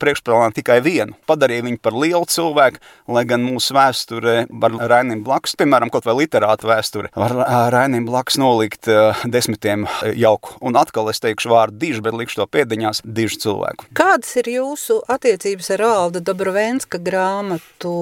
priekšplānā 0.00 0.52
tikai 0.56 0.80
vienu? 0.84 1.16
Padarīja 1.28 1.66
viņu 1.66 1.80
par 1.82 1.96
lielu 1.98 2.26
cilvēku, 2.28 2.82
lai 3.12 3.24
gan 3.28 3.44
mūsu 3.44 3.76
vēsture 3.76 4.46
var 4.62 4.76
Rainim 4.92 5.22
blakus, 5.26 5.54
piemēram, 5.58 5.90
kaut 5.92 6.06
vai 6.08 6.16
literāta 6.22 6.68
vēsture, 6.68 7.12
var 7.18 7.34
Rainim 7.74 8.06
blakus 8.08 8.38
nolikt 8.40 8.71
uh, 8.90 9.22
desmitiem 9.28 9.86
jauku. 10.18 10.56
Un 10.64 10.76
atkal 10.78 11.10
es 11.12 11.20
teikšu 11.22 11.52
vārdu 11.52 11.78
diži, 11.82 12.02
bet 12.04 12.16
likšu 12.16 12.42
to 12.42 12.46
pēdiņās 12.52 13.02
diži 13.04 13.40
cilvēku. 13.44 13.88
Kādas 13.96 14.32
ir 14.40 14.50
jūsu 14.52 15.00
attiecības 15.10 15.70
ar 15.76 15.84
Alda 15.88 16.22
Dobrovenska 16.24 17.00
grāmatu 17.02 17.92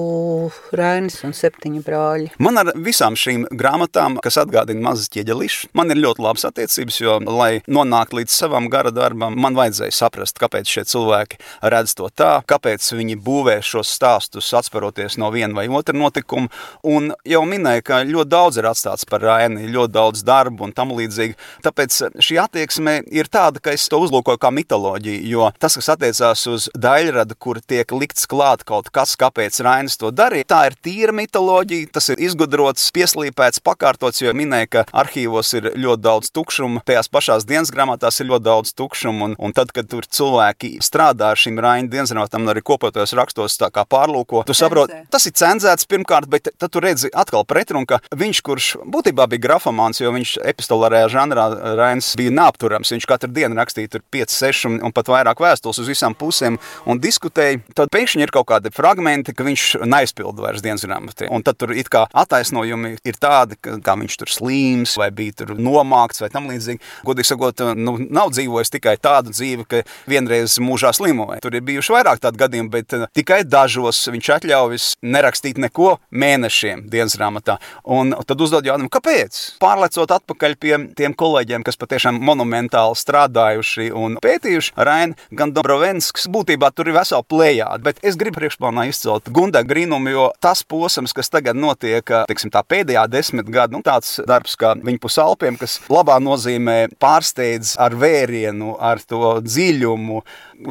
Rainis 0.75 1.19
un 1.27 1.35
septiņi 1.37 1.83
brāļi? 1.85 2.31
Man 2.41 2.61
ar 2.61 2.71
visām 2.75 3.17
šīm 3.19 3.47
grāmatām, 3.57 4.19
kas 4.23 4.39
atgādina 4.41 4.83
mazas 4.89 5.11
ķieģelišas, 5.13 5.71
man 5.77 5.93
ir 5.93 6.01
ļoti 6.01 6.25
labas 6.25 6.47
attiecības, 6.49 6.99
jo, 7.03 7.17
lai 7.27 7.51
nonākt 7.67 8.15
līdz 8.17 8.35
savam 8.43 8.69
gara 8.71 8.93
darbam, 8.95 9.35
man 9.37 9.57
vajadzēja 9.57 9.95
saprast, 9.95 10.39
kāpēc 10.41 10.69
šie 10.69 10.85
cilvēki 10.93 11.41
redz 11.73 11.95
to 11.97 12.09
tā, 12.13 12.33
kāpēc 12.47 12.85
viņi 12.95 13.17
būvē 13.21 13.59
šos 13.65 13.91
stāstus 13.97 14.51
atspēroties 14.57 15.17
no 15.21 15.31
viena 15.33 15.57
vai 15.57 15.67
otra 15.71 15.95
notikuma. 15.97 16.51
Un 16.87 17.11
jau 17.27 17.43
minēju, 17.47 17.85
ka 17.87 18.01
ļoti 18.07 18.31
daudz 18.31 18.59
ir 18.61 18.69
atstāts 18.71 19.07
par 19.09 19.23
Raini, 19.25 19.69
ļoti 19.71 19.95
daudz 19.97 20.23
darbu 20.27 20.60
un 20.65 20.73
tam 20.75 20.93
līdzīgi. 20.97 21.37
Tāpēc 21.65 21.97
šī 22.21 22.39
attieksme 22.43 22.97
ir 23.11 23.29
tāda, 23.31 23.61
ka 23.63 23.73
es 23.75 23.87
to 23.91 24.01
uzlūkoju 24.03 24.41
kā 24.41 24.51
mitoloģiju, 24.55 25.21
jo 25.31 25.49
tas, 25.61 25.77
kas 25.79 25.91
attiecās 25.95 26.45
uz 26.51 26.67
daļradu, 26.77 27.37
kur 27.39 27.61
tiek 27.61 27.91
likts 27.95 28.27
klāt 28.29 28.65
kaut 28.67 28.91
kas, 28.93 29.15
kāpēc 29.19 29.61
Rainis 29.65 29.99
to 30.01 30.11
darīja, 30.15 30.49
tā 30.53 30.61
ir 30.69 30.77
tīra 30.83 31.15
mitoloģija, 31.15 31.91
tas 31.95 32.09
ir 32.13 32.21
izgudrots, 32.23 32.89
pieslīpēts, 32.95 33.61
pakārtots, 33.65 34.23
jo 34.23 34.33
minēja, 34.37 34.69
ka 34.71 34.85
arhīvos 35.03 35.53
ir 35.57 35.71
ļoti 35.75 36.05
daudz 36.05 36.31
tukšuma, 36.35 36.83
tajās 36.87 37.11
pašās 37.11 37.47
dienas 37.49 37.73
grāmatās 37.73 38.21
ir 38.21 38.29
ļoti 38.31 38.47
daudz 38.47 38.73
tukšumu, 38.77 39.29
un, 39.29 39.35
un 39.39 39.55
tad, 39.57 39.73
kad 39.75 39.89
tur 39.91 40.07
cilvēki 40.07 40.77
strādā 40.83 41.31
ar 41.33 41.41
šīm 41.41 41.59
raņu 41.61 41.91
dienas 41.91 42.13
grāmatām, 42.13 42.47
arī 42.51 42.63
kopotajos 42.65 43.15
rakstos 43.17 43.57
tā 43.61 43.71
kā 43.73 43.85
pārlūko, 43.89 44.43
tu 44.47 44.55
saproti, 44.57 45.01
tas 45.11 45.27
ir 45.27 45.35
cenzēts 45.37 45.87
pirmkārt, 45.89 46.29
bet 46.31 46.51
tad 46.51 46.71
tu 46.71 46.83
redzi 46.83 47.11
atkal 47.13 47.45
pretrunu, 47.47 47.87
ka 47.89 48.01
viņš, 48.17 48.41
kurš 48.45 48.69
būtībā 48.91 49.27
bija 49.31 49.45
grafomāns, 49.47 50.01
jo 50.01 50.13
viņš 50.15 50.37
epistolārajā 50.51 51.09
žanrā 51.15 51.47
Rainis 51.79 52.13
bija 52.19 52.33
neapturams. 52.35 52.91
Viņš 52.93 53.07
katru 53.09 53.31
dienu 53.33 53.57
rakstīja 53.59 54.01
5, 54.13 54.35
6 54.35 54.67
un, 54.69 54.79
un 54.87 54.95
pat 54.95 55.11
vairāk 55.11 55.41
vēstules 55.43 55.81
uz 55.81 55.91
visām 55.91 56.15
pusēm 56.17 56.59
un 56.89 57.01
diskutēja. 57.01 57.61
Tad 57.77 57.91
pēkšņi 57.93 58.25
ir 58.25 58.33
kaut 58.33 58.49
kādi 58.51 58.71
fragmenti, 58.75 59.35
ka 59.35 59.45
viņš 59.47 59.67
neaizpilda 59.87 60.45
vairs 60.45 60.63
dienas 60.65 60.85
grāmatā. 60.87 61.29
Un 61.31 61.45
tad 61.45 61.59
tur 61.61 61.73
it 61.75 61.89
kā 61.91 62.05
attaisnojumi 62.11 62.97
ir 63.07 63.19
tādi, 63.21 63.57
ka 63.61 63.77
kā 63.83 63.97
viņš 63.99 64.19
tur 64.21 64.31
slīms 64.31 64.97
vai 64.99 65.09
bija 65.15 65.47
nomākts 65.57 66.21
vai 66.23 66.31
tam 66.33 66.49
līdzīgi. 66.51 66.81
Godīgi 67.07 67.31
sakot, 67.31 67.63
nu, 67.77 67.95
nav 68.11 68.31
dzīvojis 68.35 68.73
tikai 68.73 68.97
tādu 69.01 69.33
dzīvi, 69.33 69.67
ka 69.69 69.83
vienreiz 70.09 70.57
mūžā 70.61 70.93
slimoja. 70.95 71.39
Tur 71.43 71.55
ir 71.57 71.65
bijuši 71.65 71.95
vairāk 71.95 72.21
tādu 72.23 72.41
gadījumu, 72.41 72.71
bet 72.73 72.95
uh, 72.97 73.07
tikai 73.15 73.41
dažos 73.47 74.03
viņš 74.11 74.31
atļaujas 74.37 74.87
nerakstīt 75.01 75.61
neko 75.61 75.95
mēnešiem 76.11 76.87
dienas 76.91 77.17
grāmatā. 77.19 77.57
Un 77.85 78.15
tad 78.27 78.41
uzdod 78.43 78.67
jautājumu, 78.67 78.91
kāpēc? 78.93 79.39
Pārlecot 79.61 80.11
atpakaļ 80.17 80.40
pie 80.61 80.73
tiem 80.97 81.13
kolēģiem, 81.17 81.63
kas 81.65 81.77
patiešām 81.77 82.17
monumentāli 82.25 82.97
strādājuši 82.97 83.89
un 83.97 84.17
pētījuši, 84.21 84.73
Raina 84.75 85.29
gan 85.37 85.53
Dobrovensks 85.53 86.27
būtībā 86.31 86.71
tur 86.75 86.89
ir 86.89 86.97
vesela 86.97 87.23
plējāde, 87.23 87.83
bet 87.85 88.01
es 88.05 88.17
gribu 88.19 88.39
priekšplānā 88.39 88.87
izcelt 88.89 89.29
Gunda 89.33 89.61
Grīnumu, 89.67 90.11
jo 90.11 90.27
tas 90.41 90.63
posms, 90.63 91.13
kas 91.13 91.29
tagad 91.33 91.59
notiek, 91.59 92.05
teiksim, 92.29 92.51
tā 92.53 92.63
pēdējā 92.65 93.05
desmit 93.11 93.49
gadu, 93.51 93.77
nu, 93.77 93.83
tāds 93.85 94.17
darbs 94.27 94.57
kā 94.59 94.73
viņa 94.79 95.01
pusalpiem, 95.01 95.59
kas 95.61 95.77
labā 95.91 96.17
nozīmē 96.23 96.77
pārsteidz 97.01 97.75
ar 97.81 97.95
vērienu, 98.01 98.75
ar 98.81 99.03
to 99.05 99.37
dziļumu, 99.45 100.21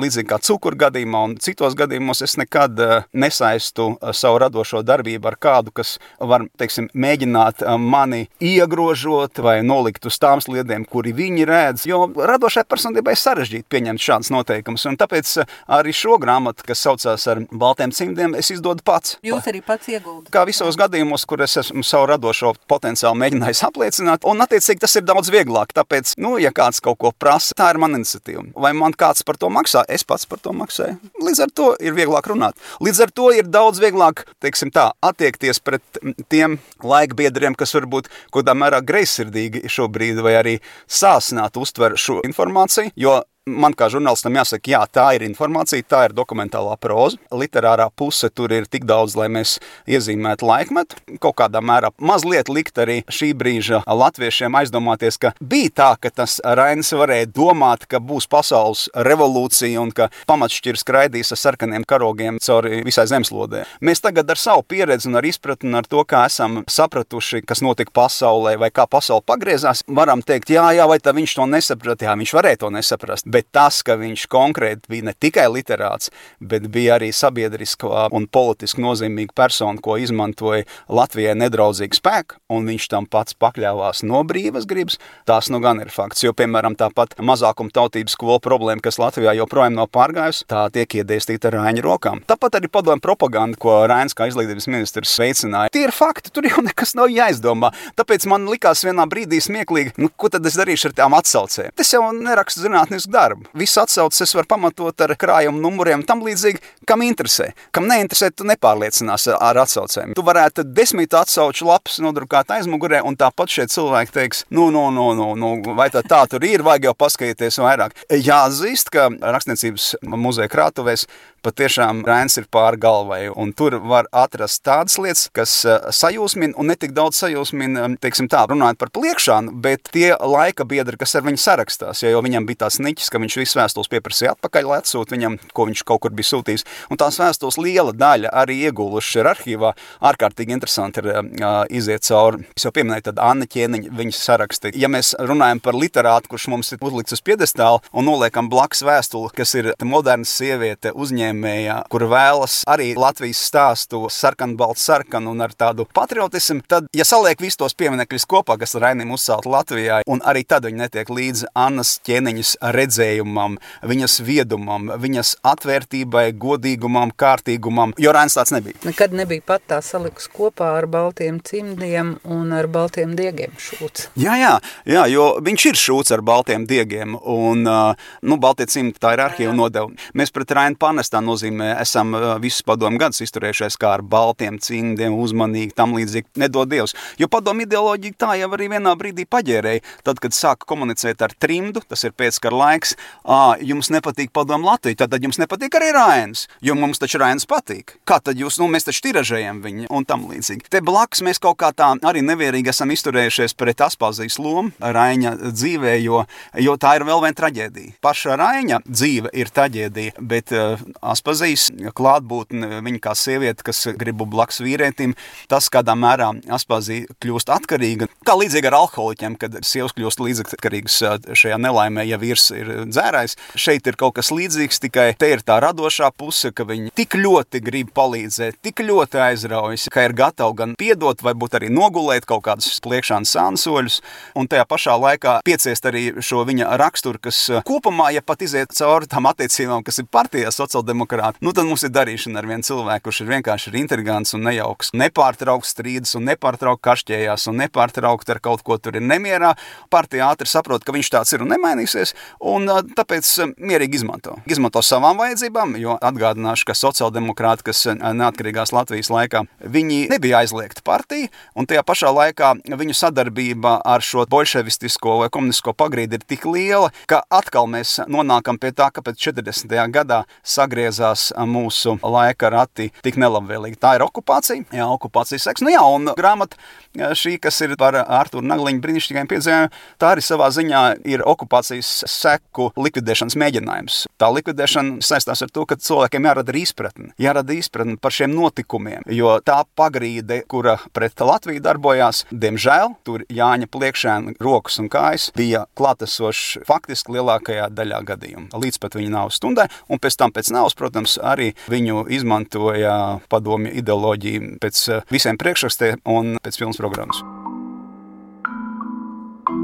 līdzīgi 0.00 0.30
kā 0.30 0.40
cukuru 0.42 0.78
gadījumā 0.86 1.22
un 1.28 1.36
citos 1.42 1.76
gadījumos, 1.78 2.22
es 2.26 2.36
nekad 2.40 2.78
nesaistu 3.12 3.92
savu 4.16 4.40
radošo 4.42 4.82
darbību 4.86 5.30
ar 5.30 5.38
kādu, 5.40 5.74
kas 5.74 5.96
var, 6.18 6.46
teiksim, 6.60 6.90
mēģināt 6.94 7.64
mani 7.80 8.26
iegrožot 8.42 9.42
vai 9.44 9.59
nolikt 9.66 10.06
uz 10.08 10.18
tām 10.20 10.42
sliedēm, 10.44 10.84
kuri 10.90 11.14
viņi 11.16 11.46
redz, 11.48 11.86
jo 11.88 12.02
radošai 12.14 12.66
personībai 12.68 13.14
sarežģīti 13.18 13.68
pieņemt 13.70 14.04
šādas 14.04 14.32
noteikumus, 14.34 14.86
tāpēc 15.00 15.34
arī 15.78 15.94
šo 15.96 16.18
grāmatu, 16.20 16.66
kas 16.66 16.84
saucās 16.84 17.26
ar 17.30 17.42
baltiem 17.50 17.94
cimdiem, 17.96 18.36
es 18.38 18.52
izdodu 18.54 18.84
pats. 18.86 19.16
Jūs 19.26 19.48
arī 19.50 19.62
pats 19.64 19.90
ieguldat? 19.92 20.32
Kā 20.34 20.44
visos 20.48 20.78
gadījumos, 20.80 21.26
kur 21.28 21.44
es 21.46 21.56
esmu 21.62 21.84
savu 21.86 22.10
radošo 22.12 22.54
potenciālu 22.70 23.18
mēģinājis 23.22 23.64
apliecināt, 23.70 24.28
un 24.28 24.44
attiecīgi 24.44 24.84
tas 24.84 24.98
ir 25.00 25.06
daudz 25.08 25.32
vieglāk, 25.32 25.74
tāpēc, 25.76 26.14
nu, 26.20 26.36
ja 26.42 26.52
kāds 26.54 26.82
kaut 26.84 27.00
ko 27.00 27.14
prasa, 27.16 27.56
tā 27.56 27.72
ir 27.74 27.80
mana 27.82 28.00
iniciatīva. 28.00 28.50
Vai 28.60 28.74
man 28.76 28.96
kāds 28.98 29.24
par 29.26 29.40
to 29.40 29.48
maksā? 29.52 29.70
maksā, 29.70 29.84
es 29.88 30.04
pats 30.04 30.26
par 30.26 30.40
to 30.40 30.52
maksāju. 30.52 30.98
Līdz 31.20 31.40
ar 31.44 31.50
to 31.54 31.76
ir 31.80 31.94
vieglāk 31.94 32.26
runāt. 32.30 32.56
Līdz 32.80 33.00
ar 33.04 33.10
to 33.10 33.30
ir 33.32 33.46
daudz 33.46 33.80
vieglāk, 33.80 34.26
teiksim 34.40 34.70
tā, 34.70 34.92
attiekties 35.02 35.60
pret 35.60 35.82
tiem 36.28 36.58
laikbiedriem, 36.82 37.54
kas 37.54 37.74
varbūt 37.74 38.08
kaut 38.30 38.42
kādā 38.44 38.54
mērā 38.54 38.80
greizsirdīgi 38.80 39.49
šobrīd 39.70 40.20
vai 40.24 40.36
arī 40.38 40.54
sāsnāt 40.88 41.58
uztver 41.60 41.96
šo 42.00 42.20
informāciju, 42.26 42.94
jo 42.96 43.20
man 43.48 43.74
kā 43.76 43.88
žurnālistam 43.92 44.36
jāsaka, 44.36 44.70
jā, 44.70 44.80
tā 44.92 45.06
ir 45.16 45.24
informācija, 45.24 45.84
tā 45.86 46.04
ir 46.08 46.14
dokumentālā 46.16 46.76
proza. 46.80 47.18
Literārā 47.32 47.88
puse 47.96 48.30
tur 48.32 48.52
ir 48.52 48.66
tik 48.70 48.84
daudz, 48.88 49.16
lai 49.18 49.30
mēs 49.32 49.56
iezīmētu 49.90 50.46
laikmetu. 50.46 50.98
Kaut 51.22 51.38
kādā 51.40 51.62
mērā 51.64 51.92
mazliet 52.00 52.50
likt 52.52 52.78
arī 52.82 53.00
šī 53.10 53.32
brīža 53.38 53.82
latviešiem 53.86 54.58
aizdomāties, 54.60 55.18
ka 55.20 55.32
bija 55.40 55.72
tā, 55.80 55.90
ka 56.00 56.12
tas 56.22 56.38
Rainis 56.44 56.92
varēja 56.96 57.30
domāt, 57.32 57.86
ka 57.90 58.00
būs 58.02 58.28
pasaules 58.30 58.88
revolūcija 58.94 59.80
un 59.80 59.92
ka 59.94 60.10
pamatšķirs 60.30 60.84
skraidīs 60.84 61.32
ar 61.34 61.40
sarkaniem 61.40 61.86
karogiem 61.88 62.40
cauri 62.42 62.82
visai 62.86 63.06
zemeslodē. 63.10 63.64
Mēs 63.84 64.04
tagad 64.04 64.30
ar 64.30 64.40
savu 64.40 64.64
pieredzi 64.68 65.08
un 65.10 65.20
ar 65.20 65.26
izpratni 65.26 65.72
ar 65.76 65.88
to, 65.88 66.04
kā 66.08 66.26
esam 66.28 66.62
sapratuši, 66.68 67.42
kas 67.48 67.64
notika 67.64 67.94
pasaulē 67.96 68.56
vai 68.60 68.70
kā 68.74 68.86
pasaule 68.90 69.24
pagriezās, 69.26 69.84
varam 69.88 70.22
teikt, 70.26 70.52
jā, 70.54 70.70
jā, 70.76 70.86
vai 70.90 71.00
tā 71.02 71.14
viņš 71.16 71.36
to 71.40 71.48
nesaprata, 71.50 72.08
jā, 72.08 72.16
viņš 72.20 72.36
varēja 72.36 72.62
to 72.64 72.72
nesaprast 72.74 73.29
bet 73.30 73.48
tas, 73.54 73.80
ka 73.86 73.96
viņš 74.00 74.26
konkrēti 74.30 74.90
bija 74.90 75.08
ne 75.10 75.14
tikai 75.14 75.46
literāts, 75.52 76.10
bet 76.40 76.68
bija 76.72 76.98
arī 76.98 77.10
sabiedriska 77.14 78.08
un 78.16 78.26
politiski 78.30 78.82
nozīmīga 78.82 79.34
persona, 79.36 79.80
ko 79.82 79.96
izmantoja 80.00 80.66
Latvijai 80.90 81.36
nedraudzīgu 81.38 81.98
spēku, 81.98 82.40
un 82.52 82.68
viņš 82.70 82.88
tam 82.92 83.06
pats 83.10 83.36
pakļāvās 83.40 84.04
no 84.06 84.22
brīvas 84.26 84.66
gribas, 84.68 84.98
tas 85.28 85.50
nu 85.52 85.60
gan 85.62 85.82
ir 85.82 85.92
fakts. 85.94 86.24
Jo, 86.24 86.34
piemēram, 86.36 86.76
tāpat 86.78 87.16
mazākuma 87.22 87.72
tautības 87.74 88.16
skolu 88.16 88.40
problēma, 88.44 88.82
kas 88.84 89.00
Latvijā 89.00 89.34
joprojām 89.38 89.76
nav 89.78 89.90
pārgājusi, 89.94 90.46
tā 90.50 90.66
tiek 90.74 91.00
iedēstīta 91.00 91.52
Rāņa 91.54 91.84
rokām. 91.86 92.22
Tāpat 92.28 92.60
arī 92.60 92.70
padomju 92.72 93.04
propaganda, 93.04 93.58
ko 93.60 93.80
Rāņs 93.90 94.16
kā 94.16 94.30
izglītības 94.30 94.68
ministrs 94.70 95.16
veicināja. 95.20 95.72
Tie 95.74 95.86
ir 95.86 95.94
fakti, 95.94 96.32
tur 96.34 96.48
jau 96.48 96.64
nekas 96.64 96.94
nav 96.98 97.10
jāizdomā. 97.12 97.72
Tāpēc 97.98 98.26
man 98.30 98.48
likās 98.50 98.84
vienā 98.86 99.06
brīdī 99.10 99.40
smieklīgi, 99.44 99.96
nu, 100.00 100.10
ko 100.16 100.30
tad 100.32 100.46
es 100.48 100.58
darīšu 100.60 100.90
ar 100.90 100.96
tām 101.02 101.16
atsaucēm. 101.18 101.74
Tas 101.78 101.92
jau 101.94 102.02
nerakstu 102.16 102.64
zinātnisku 102.66 103.12
darbu. 103.12 103.19
Visu 103.60 103.80
atsauces 103.82 104.24
es 104.26 104.34
varu 104.36 104.48
pamatot 104.50 105.04
ar 105.04 105.14
krājumu 105.20 105.60
numuriem, 105.62 106.04
tam 106.06 106.22
līdzīgi, 106.26 106.60
kam 106.88 107.04
interesē. 107.04 107.50
Kam 107.74 107.88
neinteresē, 107.90 108.30
tu 108.34 108.46
nepārliecinās 108.48 109.28
ar 109.36 109.60
atsaucēm. 109.64 110.14
Tu 110.16 110.24
varētu 110.26 110.64
desmit 110.66 111.14
atsauču 111.16 111.68
lapas 111.68 111.98
nodrukāt 112.02 112.52
aizmugurē, 112.56 113.02
un 113.06 113.18
tāpat 113.20 113.52
šie 113.56 113.66
cilvēki 113.72 114.16
teiks, 114.16 114.44
nu, 114.50 114.68
nu, 114.74 114.88
nu, 114.94 115.10
nu, 115.18 115.32
nu 115.38 115.74
vai 115.78 115.90
tā, 115.92 116.04
tā 116.06 116.22
tur 116.30 116.44
ir, 116.46 116.64
vajag 116.66 116.90
jau 116.90 116.96
paskatīties 117.04 117.60
vairāk. 117.62 117.96
Jāzīst, 118.10 118.92
ka 118.94 119.08
rakstniecības 119.20 119.92
muzeja 120.16 120.50
krātuvēs 120.52 121.06
patiešām 121.44 122.02
Rēns 122.04 122.36
ir 122.40 122.46
pār 122.52 122.76
galvai, 122.80 123.22
tur 123.56 123.78
var 123.80 124.08
atrast 124.12 124.62
tādas 124.66 124.96
lietas, 125.00 125.26
kas 125.32 125.54
sajūsmina, 125.96 126.54
un 126.60 126.70
ne 126.70 126.76
tik 126.78 126.92
daudz 126.96 127.20
sajūsmina, 127.22 127.86
teiksim 128.02 128.28
tā, 128.30 128.44
runājot 128.50 128.80
par 128.80 128.92
pliekšanu, 128.96 129.54
bet 129.64 129.90
tie 129.94 130.12
laika 130.14 130.66
biedri, 130.68 130.98
kas 131.00 131.16
ar 131.16 131.24
viņu 131.26 131.40
sarakstās, 131.40 132.04
jau 132.04 132.22
viņam 132.24 132.48
bija 132.48 132.66
tās 132.66 132.80
niķis, 132.82 133.09
ka 133.10 133.20
viņš 133.22 133.38
visu 133.40 133.60
vēstules 133.60 133.90
pieprasīja 133.92 134.34
atpakaļ, 134.36 134.68
lai 134.70 134.80
atsūt 134.82 135.14
viņam, 135.14 135.38
ko 135.56 135.66
viņš 135.68 135.84
kaut 135.88 136.04
kur 136.04 136.14
bija 136.16 136.30
sūtījis, 136.30 136.66
un 136.90 137.00
tās 137.00 137.18
vēstules 137.20 137.58
liela 137.60 137.94
daļa 137.96 138.32
arī 138.42 138.60
ieguluši 138.68 139.20
ir 139.20 139.30
arhīvā, 139.32 139.72
ārkārtīgi 140.10 140.54
interesanti 140.56 141.02
ir 141.02 141.10
uh, 141.12 141.62
iziet 141.70 142.06
cauri. 142.06 142.44
Es 142.56 142.66
jau 142.66 142.72
pieminēju 142.74 143.08
tad 143.10 143.20
Anna 143.22 143.48
ķēniņa, 143.50 143.92
viņas 144.00 144.22
saraksti. 144.26 144.74
Ja 144.80 144.90
mēs 144.92 145.12
runājam 145.18 145.62
par 145.64 145.78
literātu, 145.78 146.30
kurš 146.32 146.48
mums 146.52 146.72
ir 146.74 146.82
uzlikts 146.84 147.16
uz 147.16 147.24
piedestāla 147.24 147.82
un 147.92 148.06
noliekam 148.08 148.50
blakus 148.52 148.84
vēstuli, 148.86 149.32
kas 149.36 149.54
ir 149.58 149.72
moderna 149.84 150.28
sieviete 150.28 150.94
uzņēmēja, 150.94 151.82
kur 151.92 152.06
vēlas 152.10 152.60
arī 152.70 152.92
Latvijas 152.98 153.42
stāstu 153.50 154.04
sarkanu, 154.12 154.58
baltu 154.60 154.82
sarkanu 154.82 155.34
un 155.34 155.44
ar 155.44 155.54
tādu 155.56 155.86
patriotismu, 155.94 156.64
tad, 156.70 156.88
ja 156.96 157.06
saliek 157.08 157.40
visus 157.42 157.60
tos 157.60 157.76
pieminekļus 157.78 158.28
kopā, 158.30 158.56
kas 158.60 158.76
Rainim 158.80 159.12
uzcelt 159.14 159.48
Latvijā, 159.50 160.00
un 160.10 160.22
arī 160.26 160.44
tad 160.48 160.68
viņi 160.68 160.84
netiek 160.84 161.10
līdzi 161.10 161.50
Annas 161.58 161.96
ķēniņas 162.06 162.56
redzējumam, 163.00 163.58
viņas 163.86 164.20
viedumam, 164.24 164.90
viņas 165.00 165.36
atvērtībai, 165.46 166.30
godīgumam, 166.38 167.12
kārtīgumam, 167.16 167.94
jo 167.98 168.12
Rainis 168.12 168.36
tāds 168.36 168.52
nebija. 168.54 168.78
Nekad 168.84 169.14
nebija 169.16 169.42
pat 169.46 169.64
tā 169.70 169.80
salikus 169.84 170.28
kopā 170.28 170.72
ar 170.78 170.86
baltiem 170.90 171.40
cimdiem 171.40 172.18
un 172.24 172.52
ar 172.52 172.68
baltiem 172.70 173.14
diegiem 173.16 173.52
šūts. 173.58 174.10
Jā, 174.20 174.36
jā, 174.40 174.54
jā, 174.88 175.06
jo 175.10 175.26
viņš 175.44 175.66
ir 175.70 175.80
šūts 175.80 176.14
ar 176.14 176.24
baltiem 176.26 176.66
diegiem, 176.68 177.16
un, 177.16 177.64
nu, 177.64 178.40
baltie 178.40 178.68
cimdi 178.70 178.98
tā 179.00 179.14
ir 179.16 179.24
arhīva 179.24 179.54
nodeva. 179.56 179.90
Mēs 180.14 180.32
pret 180.34 180.52
Rainu 180.56 180.78
Panestā 180.80 181.20
tā 181.20 181.24
nozīmē, 181.24 181.72
esam 181.82 182.14
visus 182.40 182.62
padomu 182.66 183.00
gadus 183.00 183.22
izturējušies 183.24 183.76
kā 183.80 183.96
ar 183.96 184.04
baltiem 184.06 184.60
cimdiem, 184.62 185.16
uzmanīgi, 185.18 185.74
tam 185.76 185.96
līdzīgi, 185.98 186.30
nedod 186.40 186.70
Dievs. 186.70 186.94
Jo 187.18 187.26
padomu 187.30 187.64
ideoloģija 187.66 188.18
tā 188.20 188.36
jau 188.38 188.50
arī 188.54 188.70
vienā 188.70 188.94
brīdī 188.98 189.26
paģērēja. 189.30 189.82
Tad, 190.06 190.20
kad 190.22 190.36
sāka 190.36 190.68
komunicēt 190.70 191.22
ar 191.26 191.34
trimdu, 191.34 191.82
tas 191.90 192.04
ir 192.06 192.14
pēckara 192.14 192.60
laiks, 192.62 192.89
ā, 193.24 193.56
jums 193.64 193.90
nepatīk 193.92 194.32
padomu 194.36 194.70
Latviju, 194.70 194.98
tad, 195.00 195.12
tad 195.14 195.24
jums 195.24 195.40
nepatīk 195.40 195.76
arī 195.78 195.92
Rainas, 195.96 196.46
jo 196.64 196.76
mums 196.78 197.00
taču 197.02 197.20
Rainas 197.22 197.48
patīk. 197.50 197.96
Kā 198.08 198.20
tad 198.24 198.40
jūs, 198.40 198.58
nu, 198.60 198.68
mēs 198.70 198.86
taču 198.88 199.04
tiražējam 199.08 199.62
viņu 199.64 199.90
un 199.90 200.06
tam 200.08 200.26
līdzīgi. 200.30 200.68
Te 200.72 200.82
blakus 200.84 201.24
mēs 201.26 201.42
kaut 201.42 201.58
kā 201.60 201.72
tā 201.76 201.92
arī 202.06 202.22
nevierīgi 202.26 202.72
esam 202.72 202.92
izturējušies 202.94 203.56
pret 203.58 203.82
Aspazijas 203.84 204.38
lomu 204.42 204.72
Raiņa 204.80 205.34
dzīvē, 205.50 205.96
jo, 206.04 206.24
jo 206.60 206.76
tā 206.80 206.96
ir 206.98 207.06
vēl 207.08 207.24
viena 207.24 207.38
traģēdija. 207.40 207.96
Paša 208.04 208.38
Raiņa 208.40 208.80
dzīve 208.88 209.32
ir 209.36 209.52
traģēdija, 209.54 210.16
bet 210.32 210.54
uh, 210.56 210.80
Aspazijas 211.12 211.68
klātbūtne, 211.96 212.80
viņa 212.86 213.02
kā 213.04 213.14
sieviete, 213.18 213.64
kas 213.66 213.86
grib 214.00 214.22
blakus 214.30 214.60
vīrietim, 214.64 215.16
tas 215.50 215.70
kādā 215.72 215.96
mērā 215.98 216.30
Aspazija 216.52 217.10
kļūst 217.22 217.52
atkarīga. 217.54 218.08
Kā 218.26 218.36
līdzīgi 218.38 218.70
ar 218.70 218.78
alkoholiķiem, 218.82 219.36
kad 219.40 219.58
sievas 219.66 219.94
kļūst 219.96 220.22
līdzatkarīgas 220.24 220.98
šajā 221.38 221.58
nelaimē, 221.60 222.04
ja 222.08 222.18
vīrs 222.20 222.50
ir 222.56 222.72
dzērājs. 222.88 223.36
Šeit 223.60 223.86
ir 223.90 223.98
kaut 224.00 224.16
kas 224.16 224.30
līdzīgs, 224.34 224.80
tikai 224.84 225.10
te 225.18 225.30
ir 225.34 225.44
tā 225.46 225.58
radošā 225.62 226.10
puse, 226.16 226.52
ka 226.54 226.64
viņi 226.68 226.92
tik 226.96 227.16
ļoti 227.20 227.60
grib 227.64 227.92
palīdzēt, 227.96 228.60
tik 228.64 228.82
ļoti 228.86 229.20
aizraujas, 229.26 229.88
ka 229.92 230.06
ir 230.06 230.16
gatavi 230.16 230.56
gan 230.62 230.74
piedot, 230.80 231.22
varbūt 231.24 231.58
arī 231.60 231.70
nogulēt 231.74 232.28
kaut 232.28 232.44
kādus 232.46 232.80
pliekšāns 232.84 233.34
sānsoļus, 233.36 234.00
un 234.38 234.48
tajā 234.50 234.66
pašā 234.70 234.96
laikā 235.00 235.36
pieciest 235.46 235.86
arī 235.90 236.04
šo 236.24 236.44
viņa 236.48 236.70
raksturu, 236.80 237.20
kas 237.22 237.42
kopumā, 237.66 238.10
ja 238.14 238.24
pat 238.24 238.44
iziet 238.46 238.74
cauri 238.76 239.08
tam 239.10 239.28
attiecībām, 239.30 239.84
kas 239.86 240.00
ir 240.02 240.08
partijā 240.10 240.52
sociāldemokrāti, 240.54 241.42
nu 241.44 241.54
tad 241.56 241.68
mums 241.68 241.84
ir 241.86 241.94
darīšana 241.94 242.40
ar 242.40 242.48
vienu 242.50 242.66
cilvēku, 242.66 243.06
kurš 243.08 243.22
ir 243.24 243.32
vienkārši 243.34 243.70
ir 243.72 243.80
intrigants 243.82 244.34
un 244.36 244.44
nejauks, 244.46 244.92
nepārtraukts 244.96 245.74
strīdus 245.74 246.16
un 246.18 246.28
nepārtraukti 246.30 246.86
kašķējās 246.86 247.48
un 247.50 247.60
nepārtraukti 247.64 248.34
ar 248.34 248.42
kaut 248.42 248.64
ko 248.66 248.78
tur 248.78 248.98
ir 248.98 249.04
nemierā. 249.04 249.54
Partija 249.92 250.30
ātri 250.30 250.48
saprot, 250.50 250.84
ka 250.84 250.94
viņš 250.94 251.12
tāds 251.14 251.34
ir 251.34 251.44
un 251.44 251.52
nemainīsies, 251.54 252.14
un 252.52 252.69
tāpēc 252.96 253.28
mierīgi 253.58 254.00
izmanto. 254.00 254.36
Izmanto 254.50 254.82
savām 254.84 255.20
vajadzībām, 255.20 255.76
jo 255.80 255.96
atgādināšu, 256.00 256.66
ka 256.68 256.76
sociāldemokrāti, 256.78 257.66
kas 257.70 257.84
neatkarīgās 257.90 258.72
Latvijas 258.76 259.10
laikā, 259.12 259.44
viņi 259.60 260.06
nebija 260.12 260.42
aizliegta 260.44 260.84
partija, 260.86 261.30
un 261.58 261.68
tajā 261.70 261.84
pašā 261.86 262.12
laikā 262.14 262.52
viņu 262.80 262.96
sadarbība 262.96 263.76
ar 263.84 264.04
šo 264.04 264.24
bolševistisko 264.30 265.18
vai 265.22 265.30
komunistisko 265.32 265.74
pagrīdi 265.76 266.20
ir 266.20 266.26
tik 266.26 266.46
liela, 266.48 266.90
ka 267.10 267.22
atkal 267.30 267.68
mēs 267.70 267.98
nonākam 268.10 268.60
pie 268.60 268.72
tā, 268.76 268.90
ka 268.94 269.04
pēc 269.04 269.20
40. 269.30 269.76
gadā 269.94 270.22
sagriezās 270.42 271.30
mūsu 271.50 271.96
laika 272.02 272.50
rati 272.52 272.90
tik 273.04 273.18
nelabvēlīgi. 273.20 273.80
Tā 273.80 273.96
ir 273.98 274.06
okupācija, 274.06 274.66
jā, 274.74 274.86
okupācijas 274.96 275.48
seks. 275.48 275.64
Nu 275.66 275.72
jā, 275.72 275.82
un 275.82 276.12
grāmata 276.18 276.58
šī, 276.96 277.36
kas 277.42 277.60
ir 277.64 277.76
par 277.78 277.96
Arturu 278.00 278.44
Nagliņu 278.46 278.82
brīnišķīgiem 278.82 279.28
piedzīvojumiem, 279.30 279.70
tā 280.00 280.12
arī 280.14 280.24
savā 280.24 280.50
ziņā 280.54 280.82
ir 281.08 281.22
okupācijas 281.28 282.04
seku 282.10 282.70
likvidēšanas 282.76 283.36
mēģinājums. 283.38 283.98
Tā 284.20 284.30
likvidēšana 284.34 285.04
saistās 285.04 285.42
ar 285.44 285.52
to, 285.54 285.66
ka 285.68 285.78
cilvēkiem 285.78 286.26
jārada 286.28 286.56
izpratne, 286.58 287.12
jārada 287.20 287.54
izpratne 287.54 287.96
par 288.00 288.14
šiem 288.14 288.34
notikumiem, 288.34 289.06
jo 289.14 289.36
tā 289.44 289.62
pagrīde, 289.78 290.42
kura 290.50 290.78
pret 290.96 291.20
Latviju 291.20 291.62
darbojās, 291.62 292.24
diemžēl 292.32 292.96
tur 293.06 293.24
Jāņa 293.30 293.68
pliekšēna 293.70 294.34
rokas 294.42 294.80
un 294.82 294.88
kājas 294.90 295.28
bija 295.36 295.66
klātesošs 295.78 296.64
faktiski 296.66 297.14
lielākajā 297.18 297.68
daļā 297.76 298.00
gadījumu, 298.08 298.48
līdz 298.56 298.80
pat 298.82 298.96
viņa 298.98 299.12
nāves 299.14 299.38
stundai, 299.38 299.68
un 299.88 300.00
pēc 300.02 300.18
tam 300.18 300.34
pēc 300.34 300.50
nāves, 300.54 300.76
protams, 300.78 301.18
arī 301.22 301.52
viņu 301.70 302.06
izmantoja 302.16 302.96
padomju 303.30 303.72
ideoloģiju 303.82 304.56
pēc 304.62 304.82
visiem 305.12 305.38
priekšrakstiem 305.40 306.02
un 306.10 306.34
pēc 306.42 306.58
filmas 306.60 306.79
programmas 306.80 307.22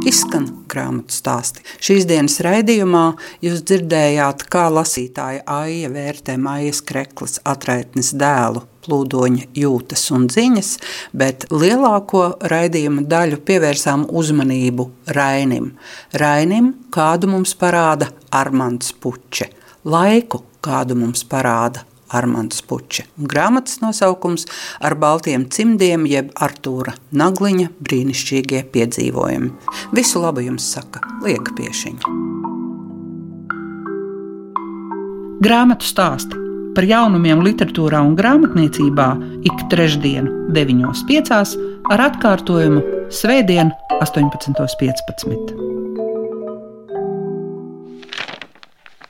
izskan 0.07 0.47
grāmatu 0.71 1.15
stāsti. 1.15 1.65
Šīs 1.83 2.07
dienas 2.09 2.39
raidījumā 2.45 3.05
jūs 3.45 3.63
dzirdējāt, 3.67 4.47
kā 4.53 4.67
lasītāja 4.73 5.43
Aija 5.51 5.91
vērtē 5.93 6.37
Maijas 6.41 6.83
Kreklas 6.87 7.41
atraitnes 7.47 8.13
dēlu 8.19 8.63
plūdoņa 8.87 9.49
jūtas 9.59 10.05
un 10.15 10.29
ziņas, 10.31 10.77
bet 11.17 11.49
lielāko 11.51 12.29
raidījuma 12.53 13.03
daļu 13.11 13.41
pievērsām 13.49 14.07
uzmanību 14.07 14.87
Rainim. 15.17 15.73
Rainim, 16.15 16.73
kādu 16.95 17.33
mums 17.33 17.57
parāda 17.59 18.13
Armands 18.31 18.95
Puče, 18.95 19.51
laiku, 19.91 20.45
kādu 20.63 20.99
mums 21.03 21.27
parāda 21.27 21.83
Armāns 22.15 22.63
Puķa. 22.67 23.07
Grāmatas 23.19 23.81
nosaukums 23.83 24.47
ar 24.85 24.97
baltiem 25.01 25.49
cimdiem, 25.51 26.07
jeb 26.11 26.31
Artūra 26.39 26.95
Nagliņa 27.17 27.73
brīnišķīgie 27.83 28.63
piedzīvojumi. 28.75 29.53
Visu 29.97 30.23
labu 30.23 30.47
jums 30.47 30.71
saka 30.77 31.03
Liega 31.25 31.55
Piešiņa. 31.59 32.17
Grāmatu 35.47 35.87
stāsti 35.87 36.47
par 36.77 36.85
jaunumiem 36.85 37.41
literatūrā 37.45 38.03
un 38.05 38.17
grāmatniecībā 38.19 39.09
ik 39.49 39.67
trešdienu, 39.73 40.53
9.5. 40.57 41.57
ar 41.93 42.05
atkārtojumu 42.11 42.85
Svētdien, 43.13 43.71
18.15. 44.03 46.06